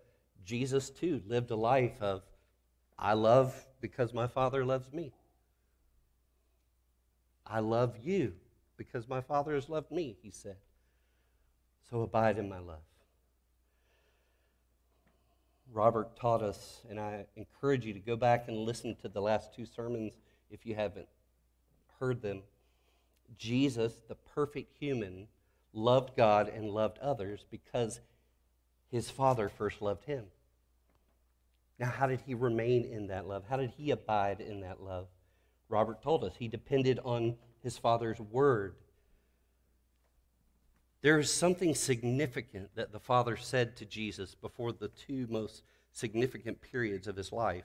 Jesus 0.44 0.90
too 0.90 1.22
lived 1.26 1.50
a 1.50 1.57
life 1.57 2.00
of, 2.00 2.22
I 2.98 3.14
love 3.14 3.55
because 3.81 4.12
my 4.12 4.26
Father 4.26 4.64
loves 4.64 4.92
me. 4.92 5.12
I 7.46 7.61
love 7.61 7.96
you 8.03 8.35
because 8.76 9.09
my 9.09 9.20
Father 9.20 9.55
has 9.55 9.68
loved 9.68 9.90
me, 9.90 10.16
he 10.22 10.31
said. 10.31 10.57
So 11.90 12.03
abide 12.03 12.38
in 12.38 12.48
my 12.48 12.59
love. 12.59 12.83
Robert 15.72 16.16
taught 16.16 16.42
us, 16.42 16.81
and 16.88 16.98
I 16.98 17.26
encourage 17.37 17.85
you 17.85 17.92
to 17.92 18.00
go 18.00 18.16
back 18.16 18.48
and 18.48 18.57
listen 18.57 18.96
to 19.03 19.09
the 19.09 19.20
last 19.20 19.55
two 19.55 19.64
sermons 19.64 20.14
if 20.50 20.66
you 20.66 20.74
haven't 20.74 21.09
heard 22.00 22.22
them. 22.22 22.42
Jesus, 23.38 23.94
the 24.09 24.16
perfect 24.16 24.76
human, 24.79 25.29
loved 25.72 26.16
God 26.16 26.48
and 26.48 26.70
loved 26.70 26.98
others 26.98 27.44
because 27.50 28.00
his 28.90 29.11
Father 29.11 29.48
first 29.48 29.81
loved 29.81 30.05
him. 30.05 30.24
Now, 31.79 31.87
how 31.87 32.07
did 32.07 32.20
he 32.26 32.35
remain 32.35 32.85
in 32.85 33.07
that 33.07 33.26
love? 33.26 33.44
How 33.48 33.57
did 33.57 33.70
he 33.70 33.90
abide 33.90 34.40
in 34.40 34.61
that 34.61 34.83
love? 34.83 35.07
Robert 35.68 36.03
told 36.03 36.24
us 36.24 36.35
he 36.37 36.48
depended 36.48 36.98
on 37.05 37.37
his 37.62 37.79
Father's 37.79 38.20
word. 38.20 38.74
There 41.03 41.18
is 41.18 41.33
something 41.33 41.74
significant 41.74 42.74
that 42.74 42.92
the 42.92 43.00
Father 43.00 43.37
said 43.37 43.76
to 43.76 43.87
Jesus 43.87 44.35
before 44.35 44.72
the 44.72 44.88
two 44.88 45.26
most 45.31 45.62
significant 45.92 46.61
periods 46.61 47.09
of 47.09 47.16
his 47.16 47.33
life. 47.33 47.64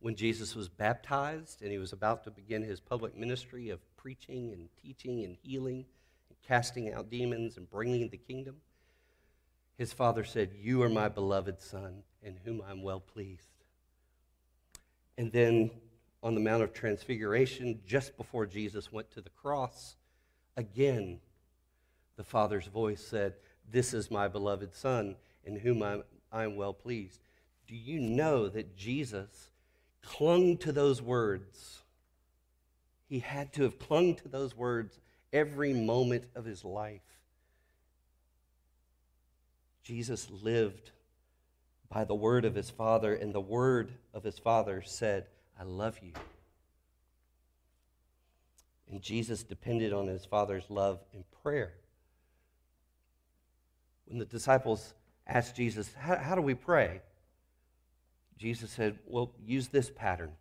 When 0.00 0.16
Jesus 0.16 0.56
was 0.56 0.68
baptized 0.68 1.62
and 1.62 1.70
he 1.70 1.78
was 1.78 1.92
about 1.92 2.24
to 2.24 2.30
begin 2.30 2.62
his 2.62 2.80
public 2.80 3.16
ministry 3.16 3.70
of 3.70 3.80
preaching 3.96 4.52
and 4.52 4.68
teaching 4.82 5.24
and 5.24 5.36
healing 5.42 5.84
and 6.28 6.38
casting 6.46 6.92
out 6.92 7.10
demons 7.10 7.56
and 7.56 7.70
bringing 7.70 8.08
the 8.08 8.18
kingdom, 8.18 8.56
his 9.76 9.92
Father 9.92 10.24
said, 10.24 10.50
You 10.60 10.82
are 10.82 10.88
my 10.88 11.08
beloved 11.08 11.60
Son, 11.60 12.02
in 12.22 12.36
whom 12.44 12.62
I'm 12.68 12.82
well 12.82 13.00
pleased. 13.00 13.48
And 15.18 15.32
then 15.32 15.70
on 16.22 16.34
the 16.34 16.40
Mount 16.40 16.62
of 16.62 16.72
Transfiguration, 16.72 17.80
just 17.86 18.16
before 18.16 18.46
Jesus 18.46 18.92
went 18.92 19.10
to 19.12 19.20
the 19.20 19.30
cross, 19.30 19.96
again, 20.56 21.20
the 22.16 22.24
Father's 22.24 22.66
voice 22.66 23.04
said, 23.04 23.34
This 23.70 23.92
is 23.92 24.10
my 24.10 24.28
beloved 24.28 24.74
Son, 24.74 25.16
in 25.44 25.56
whom 25.56 25.82
I'm, 25.82 26.56
well 26.56 26.72
pleased. 26.72 27.20
Do 27.66 27.76
you 27.76 28.00
know 28.00 28.48
that 28.48 28.76
Jesus 28.76 29.50
clung 30.02 30.56
to 30.58 30.72
those 30.72 31.00
words? 31.00 31.82
He 33.06 33.20
had 33.20 33.52
to 33.54 33.62
have 33.62 33.78
clung 33.78 34.14
to 34.16 34.28
those 34.28 34.56
words 34.56 34.98
every 35.32 35.72
moment 35.72 36.24
of 36.34 36.44
his 36.44 36.64
life. 36.64 37.13
Jesus 39.84 40.28
lived 40.30 40.90
by 41.90 42.04
the 42.04 42.14
word 42.14 42.44
of 42.44 42.54
his 42.54 42.70
Father, 42.70 43.14
and 43.14 43.32
the 43.32 43.40
word 43.40 43.92
of 44.12 44.24
his 44.24 44.38
Father 44.38 44.82
said, 44.84 45.26
I 45.60 45.62
love 45.62 45.98
you. 46.02 46.12
And 48.90 49.00
Jesus 49.00 49.42
depended 49.42 49.92
on 49.92 50.06
his 50.06 50.24
Father's 50.24 50.68
love 50.70 51.00
in 51.12 51.22
prayer. 51.42 51.74
When 54.06 54.18
the 54.18 54.24
disciples 54.24 54.94
asked 55.26 55.54
Jesus, 55.54 55.94
how 55.94 56.34
do 56.34 56.42
we 56.42 56.54
pray? 56.54 57.00
Jesus 58.38 58.70
said, 58.70 58.98
Well, 59.06 59.32
use 59.44 59.68
this 59.68 59.90
pattern 59.90 60.32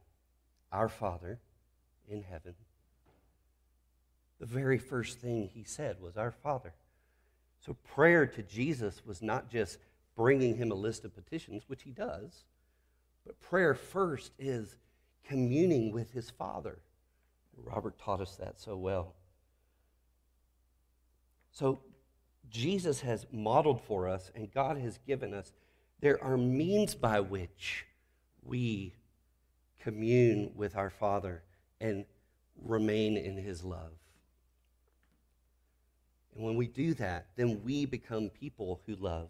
Our 0.72 0.90
Father 0.90 1.40
in 2.08 2.24
heaven. 2.24 2.56
The 4.40 4.46
very 4.46 4.78
first 4.78 5.20
thing 5.20 5.50
he 5.54 5.64
said 5.64 6.02
was, 6.02 6.18
Our 6.18 6.32
Father. 6.32 6.74
So 7.65 7.76
prayer 7.95 8.26
to 8.26 8.43
Jesus 8.43 9.02
was 9.06 9.21
not 9.21 9.49
just 9.49 9.78
bringing 10.15 10.58
him 10.58 10.71
a 10.71 10.76
list 10.76 11.06
of 11.06 11.15
petitions, 11.15 11.63
which 11.67 11.84
he 11.84 11.91
does, 11.91 12.43
but 13.26 13.39
prayer 13.39 13.73
first 13.73 14.34
is 14.38 14.76
communing 15.23 15.91
with 15.91 16.12
his 16.12 16.30
Father. 16.30 16.80
Robert 17.56 17.97
taught 17.97 18.19
us 18.19 18.36
that 18.36 18.60
so 18.60 18.76
well. 18.76 19.13
So, 21.52 21.80
Jesus 22.49 23.02
has 23.02 23.26
modeled 23.32 23.82
for 23.82 24.08
us, 24.08 24.32
and 24.36 24.52
God 24.52 24.78
has 24.78 24.99
given 25.08 25.34
us, 25.34 25.54
there 26.02 26.21
are 26.23 26.38
means 26.38 26.93
by 26.93 27.19
which 27.19 27.86
we 28.43 28.93
commune 29.82 30.52
with 30.56 30.76
our 30.76 30.89
Father 30.89 31.43
and 31.80 32.06
remain 32.62 33.17
in 33.17 33.38
his 33.38 33.63
love. 33.63 33.93
And 36.36 36.43
when 36.43 36.56
we 36.56 36.67
do 36.67 36.93
that, 36.96 37.28
then 37.36 37.62
we 37.63 37.86
become 37.86 38.30
people 38.30 38.82
who 38.86 38.96
love. 38.96 39.30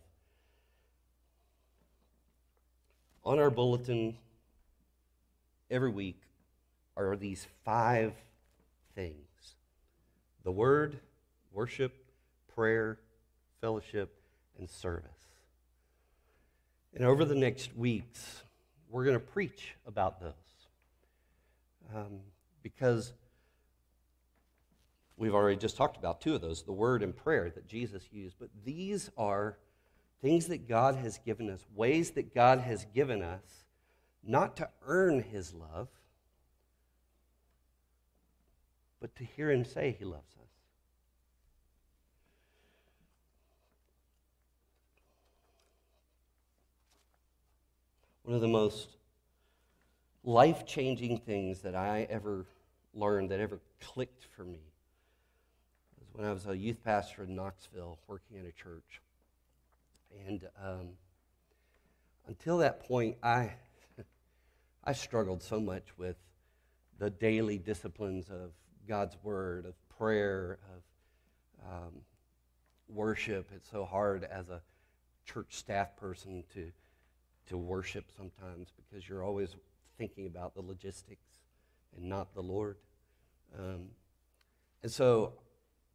On 3.25 3.39
our 3.39 3.49
bulletin 3.49 4.17
every 5.69 5.89
week 5.89 6.21
are 6.95 7.15
these 7.15 7.47
five 7.63 8.13
things 8.95 9.17
the 10.43 10.51
Word, 10.51 10.99
worship, 11.53 11.93
prayer, 12.53 12.99
fellowship, 13.61 14.13
and 14.59 14.69
service. 14.69 15.09
And 16.93 17.05
over 17.05 17.23
the 17.23 17.35
next 17.35 17.75
weeks, 17.75 18.43
we're 18.89 19.05
going 19.05 19.15
to 19.17 19.25
preach 19.25 19.75
about 19.87 20.19
those. 20.19 20.33
Um, 21.95 22.19
because 22.61 23.13
we've 25.17 25.34
already 25.34 25.58
just 25.58 25.78
talked 25.78 25.97
about 25.97 26.21
two 26.21 26.36
of 26.36 26.41
those 26.41 26.63
the 26.63 26.71
word 26.71 27.04
and 27.04 27.15
prayer 27.15 27.49
that 27.49 27.67
Jesus 27.67 28.04
used. 28.12 28.36
But 28.39 28.49
these 28.65 29.10
are 29.17 29.58
things 30.21 30.47
that 30.47 30.67
God 30.67 30.95
has 30.95 31.19
given 31.26 31.49
us, 31.49 31.65
ways 31.76 32.12
that 32.12 32.34
God 32.34 32.60
has 32.60 32.86
given 32.93 33.21
us 33.21 33.65
not 34.26 34.56
to 34.58 34.69
earn 34.86 35.21
his 35.21 35.54
love, 35.54 35.89
but 39.02 39.15
to 39.17 39.26
hear 39.26 39.52
him 39.52 39.65
say 39.65 39.95
he 39.99 40.06
loves 40.06 40.34
us. 40.41 40.47
One 48.23 48.34
of 48.34 48.41
the 48.41 48.47
most 48.47 48.88
life 50.23 50.65
changing 50.65 51.17
things 51.19 51.60
that 51.60 51.76
I 51.76 52.08
ever 52.10 52.45
learned, 52.93 53.32
that 53.32 53.41
ever 53.41 53.60
clicked 53.82 54.26
for 54.38 54.45
me, 54.45 54.62
when 56.13 56.28
I 56.28 56.32
was 56.32 56.45
a 56.45 56.56
youth 56.56 56.84
pastor 56.84 57.23
in 57.23 57.36
Knoxville 57.36 57.99
working 58.08 58.38
at 58.38 58.45
a 58.45 58.52
church. 58.52 59.02
And 60.28 60.47
um, 60.63 60.89
until 62.28 62.60
that 62.60 62.82
point, 62.82 63.17
I, 63.23 63.52
I 64.84 64.93
struggled 64.93 65.41
so 65.41 65.60
much 65.60 65.86
with 65.97 66.15
the 66.99 67.10
daily 67.10 67.58
disciplines 67.58 68.30
of 68.30 68.52
God's 68.88 69.17
Word, 69.23 69.65
of 69.65 69.73
prayer, 69.97 70.60
of 70.76 71.71
um, 71.71 71.93
worship. 72.88 73.49
It's 73.56 73.69
so 73.69 73.84
hard 73.84 74.23
as 74.23 74.49
a 74.49 74.62
church 75.26 75.56
staff 75.56 75.95
person 75.97 76.43
to 76.54 76.71
to 77.47 77.58
worship 77.58 78.06
sometimes 78.15 78.69
because 78.78 79.08
you're 79.08 79.23
always 79.23 79.56
thinking 79.97 80.28
about 80.28 80.56
the 80.56 80.62
logistics 80.62 81.41
and 81.95 82.08
not 82.08 82.34
the 82.34 82.41
Lord. 82.41 82.78
Um, 83.58 83.88
and 84.82 84.91
so 84.91 85.34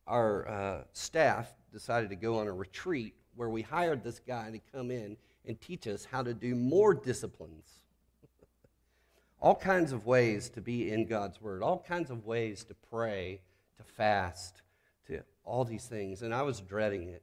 our 0.09 0.49
uh, 0.49 0.83
staff 0.92 1.53
decided 1.73 2.11
to 2.11 2.16
go 2.16 2.38
on 2.38 2.49
a 2.49 2.53
retreat 2.53 3.14
where 3.37 3.51
we 3.51 3.62
hired 3.62 4.03
this 4.03 4.18
guy 4.18 4.51
to 4.51 4.59
come 4.73 4.90
in 4.90 5.16
and 5.47 5.61
teach 5.61 5.87
us 5.87 6.05
how 6.05 6.23
to 6.23 6.35
do 6.35 6.55
more 6.55 6.94
disciplines. 6.94 7.81
all 9.40 9.55
kinds 9.55 9.92
of 9.92 10.07
ways 10.07 10.49
to 10.51 10.61
be 10.61 10.90
in 10.90 11.07
God's 11.07 11.40
Word, 11.40 11.62
all 11.62 11.79
kinds 11.87 12.11
of 12.11 12.25
ways 12.25 12.64
to 12.64 12.75
pray, 12.90 13.40
to 13.77 13.85
fast, 13.85 14.62
to 15.07 15.23
all 15.44 15.64
these 15.64 15.85
things. 15.85 16.23
And 16.23 16.35
I 16.35 16.42
was 16.42 16.61
dreading 16.61 17.09
it. 17.09 17.23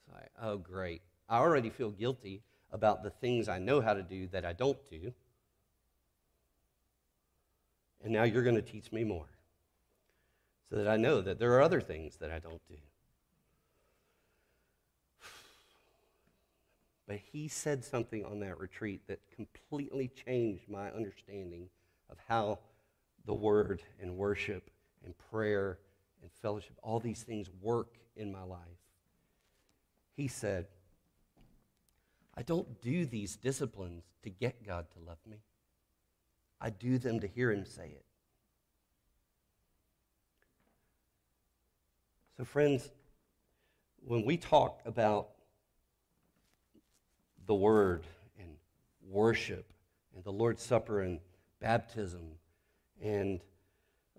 It's 0.00 0.14
like, 0.14 0.30
oh, 0.42 0.56
great. 0.56 1.02
I 1.28 1.38
already 1.38 1.70
feel 1.70 1.90
guilty 1.90 2.42
about 2.72 3.02
the 3.02 3.10
things 3.10 3.48
I 3.48 3.58
know 3.58 3.80
how 3.80 3.94
to 3.94 4.02
do 4.02 4.26
that 4.28 4.44
I 4.44 4.54
don't 4.54 4.78
do. 4.90 5.12
And 8.02 8.12
now 8.12 8.24
you're 8.24 8.42
going 8.42 8.56
to 8.56 8.62
teach 8.62 8.92
me 8.92 9.04
more 9.04 9.35
so 10.70 10.76
that 10.76 10.88
I 10.88 10.96
know 10.96 11.20
that 11.20 11.38
there 11.38 11.52
are 11.52 11.62
other 11.62 11.80
things 11.80 12.16
that 12.16 12.30
I 12.30 12.38
don't 12.38 12.60
do. 12.68 12.76
But 17.06 17.18
he 17.32 17.46
said 17.46 17.84
something 17.84 18.24
on 18.24 18.40
that 18.40 18.58
retreat 18.58 19.06
that 19.06 19.20
completely 19.34 20.08
changed 20.08 20.68
my 20.68 20.90
understanding 20.90 21.68
of 22.10 22.16
how 22.28 22.58
the 23.26 23.34
word 23.34 23.82
and 24.00 24.16
worship 24.16 24.70
and 25.04 25.14
prayer 25.30 25.78
and 26.22 26.30
fellowship, 26.42 26.76
all 26.82 26.98
these 26.98 27.22
things 27.22 27.48
work 27.60 27.94
in 28.16 28.32
my 28.32 28.42
life. 28.42 28.58
He 30.16 30.26
said, 30.26 30.66
I 32.36 32.42
don't 32.42 32.80
do 32.80 33.06
these 33.06 33.36
disciplines 33.36 34.04
to 34.22 34.30
get 34.30 34.66
God 34.66 34.86
to 34.92 34.98
love 35.06 35.18
me. 35.28 35.38
I 36.60 36.70
do 36.70 36.98
them 36.98 37.20
to 37.20 37.28
hear 37.28 37.52
Him 37.52 37.64
say 37.64 37.86
it. 37.86 38.05
So, 42.36 42.44
friends, 42.44 42.90
when 44.04 44.26
we 44.26 44.36
talk 44.36 44.82
about 44.84 45.28
the 47.46 47.54
Word 47.54 48.04
and 48.38 48.50
worship 49.08 49.72
and 50.14 50.22
the 50.22 50.32
Lord's 50.32 50.62
Supper 50.62 51.00
and 51.00 51.18
baptism 51.62 52.32
and 53.02 53.40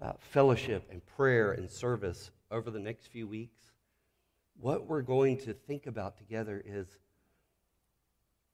uh, 0.01 0.13
fellowship 0.17 0.87
and 0.89 1.05
prayer 1.05 1.51
and 1.51 1.69
service 1.69 2.31
over 2.49 2.71
the 2.71 2.79
next 2.79 3.05
few 3.05 3.27
weeks, 3.27 3.61
what 4.59 4.87
we're 4.87 5.03
going 5.03 5.37
to 5.41 5.53
think 5.53 5.85
about 5.85 6.17
together 6.17 6.59
is 6.65 6.87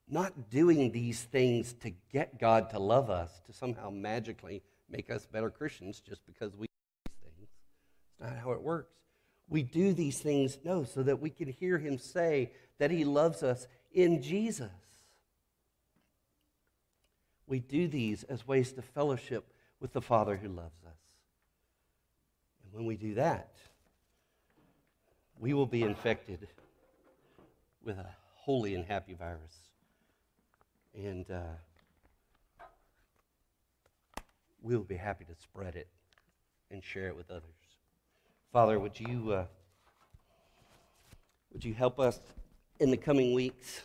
not 0.06 0.50
doing 0.50 0.92
these 0.92 1.22
things 1.22 1.72
to 1.80 1.90
get 2.12 2.38
God 2.38 2.68
to 2.70 2.78
love 2.78 3.08
us, 3.08 3.40
to 3.46 3.54
somehow 3.54 3.88
magically 3.88 4.62
make 4.90 5.10
us 5.10 5.24
better 5.24 5.48
Christians 5.48 6.02
just 6.06 6.20
because 6.26 6.54
we 6.54 6.66
do 6.66 6.72
these 7.06 7.32
things. 7.34 7.48
It's 8.10 8.20
not 8.20 8.38
how 8.38 8.52
it 8.52 8.60
works. 8.60 9.03
We 9.48 9.62
do 9.62 9.92
these 9.92 10.18
things, 10.20 10.58
no, 10.64 10.84
so 10.84 11.02
that 11.02 11.20
we 11.20 11.30
can 11.30 11.48
hear 11.48 11.78
Him 11.78 11.98
say 11.98 12.52
that 12.78 12.90
He 12.90 13.04
loves 13.04 13.42
us 13.42 13.66
in 13.92 14.22
Jesus. 14.22 14.70
We 17.46 17.60
do 17.60 17.88
these 17.88 18.24
as 18.24 18.46
ways 18.46 18.72
to 18.72 18.82
fellowship 18.82 19.52
with 19.80 19.92
the 19.92 20.00
Father 20.00 20.36
who 20.36 20.48
loves 20.48 20.82
us. 20.86 20.98
And 22.64 22.72
when 22.72 22.86
we 22.86 22.96
do 22.96 23.14
that, 23.14 23.54
we 25.38 25.52
will 25.52 25.66
be 25.66 25.82
infected 25.82 26.48
with 27.84 27.98
a 27.98 28.06
holy 28.34 28.74
and 28.74 28.84
happy 28.84 29.14
virus. 29.14 29.54
And 30.94 31.30
uh, 31.30 32.64
we'll 34.62 34.80
be 34.80 34.96
happy 34.96 35.24
to 35.24 35.34
spread 35.34 35.76
it 35.76 35.88
and 36.70 36.82
share 36.82 37.08
it 37.08 37.16
with 37.16 37.30
others. 37.30 37.63
Father, 38.54 38.78
would 38.78 39.00
you, 39.00 39.32
uh, 39.32 39.46
would 41.52 41.64
you 41.64 41.74
help 41.74 41.98
us 41.98 42.20
in 42.78 42.92
the 42.92 42.96
coming 42.96 43.34
weeks 43.34 43.82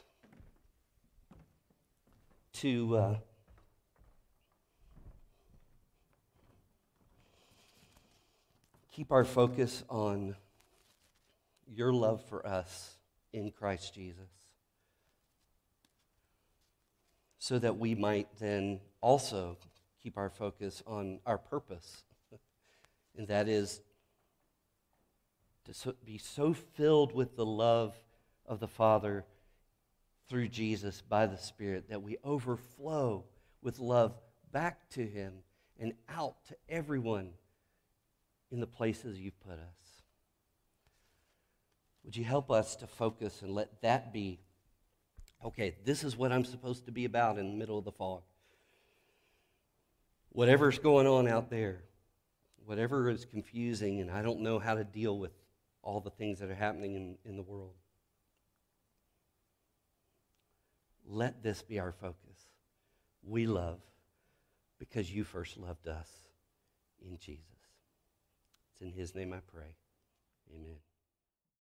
to. 2.54 2.96
Uh, 2.96 3.16
keep 8.92 9.12
our 9.12 9.24
focus 9.24 9.84
on 9.90 10.36
your 11.68 11.92
love 11.92 12.24
for 12.30 12.46
us 12.46 12.98
in 13.34 13.50
Christ 13.50 13.96
Jesus 13.96 14.30
so 17.40 17.58
that 17.58 17.80
we 17.80 17.96
might 17.96 18.28
then 18.40 18.82
also 19.02 19.58
keep 20.04 20.16
our 20.16 20.30
focus 20.30 20.84
on 20.86 21.22
our 21.26 21.40
purpose, 21.40 22.04
and 23.18 23.28
that 23.30 23.48
is 23.48 23.82
to 25.70 25.76
so, 25.76 25.94
be 26.04 26.18
so 26.18 26.52
filled 26.52 27.14
with 27.14 27.36
the 27.36 27.46
love 27.46 27.94
of 28.44 28.60
the 28.60 28.68
Father 28.68 29.24
through 30.28 30.48
Jesus 30.48 31.02
by 31.02 31.28
the 31.28 31.38
Spirit 31.38 31.90
that 31.90 32.02
we 32.02 32.18
overflow 32.24 33.24
with 33.62 33.78
love 33.78 34.18
back 34.52 34.90
to 34.90 35.06
Him 35.06 35.32
and 35.80 35.94
out 36.10 36.44
to 36.48 36.56
everyone 36.68 37.30
in 38.52 38.60
the 38.60 38.66
places 38.66 39.20
you've 39.20 39.40
put 39.42 39.60
us. 39.60 40.02
Would 42.04 42.18
you 42.18 42.24
help 42.24 42.50
us 42.50 42.76
to 42.78 42.88
focus 42.88 43.44
and 43.44 43.54
let 43.54 43.82
that 43.84 44.12
be 44.12 44.40
okay, 45.46 45.76
this 45.86 46.04
is 46.04 46.18
what 46.18 46.32
I'm 46.32 46.46
supposed 46.46 46.86
to 46.86 46.92
be 46.92 47.06
about 47.06 47.38
in 47.38 47.48
the 47.48 47.56
middle 47.56 47.78
of 47.78 47.86
the 47.86 47.92
fog? 47.92 48.24
Whatever's 50.30 50.80
going 50.80 51.06
on 51.06 51.28
out 51.28 51.52
there, 51.52 51.84
whatever 52.66 53.08
is 53.10 53.24
confusing, 53.24 54.02
and 54.02 54.10
I 54.10 54.24
don't 54.24 54.42
know 54.42 54.58
how 54.58 54.74
to 54.74 54.84
deal 54.84 55.18
with 55.18 55.32
all 55.82 56.00
the 56.00 56.10
things 56.10 56.40
that 56.40 56.50
are 56.50 56.56
happening 56.56 56.96
in, 56.96 57.18
in 57.26 57.36
the 57.36 57.44
world. 57.44 57.74
Let 61.08 61.42
this 61.42 61.62
be 61.62 61.80
our 61.80 61.92
focus. 61.92 62.38
We 63.24 63.48
love 63.48 63.80
because 64.78 65.12
you 65.12 65.24
first 65.24 65.58
loved 65.58 65.88
us 65.88 66.10
in 67.04 67.18
Jesus. 67.18 67.46
It's 68.74 68.82
in 68.82 68.92
His 68.92 69.16
name 69.16 69.34
I 69.34 69.40
pray. 69.52 69.76
Amen. 70.54 70.78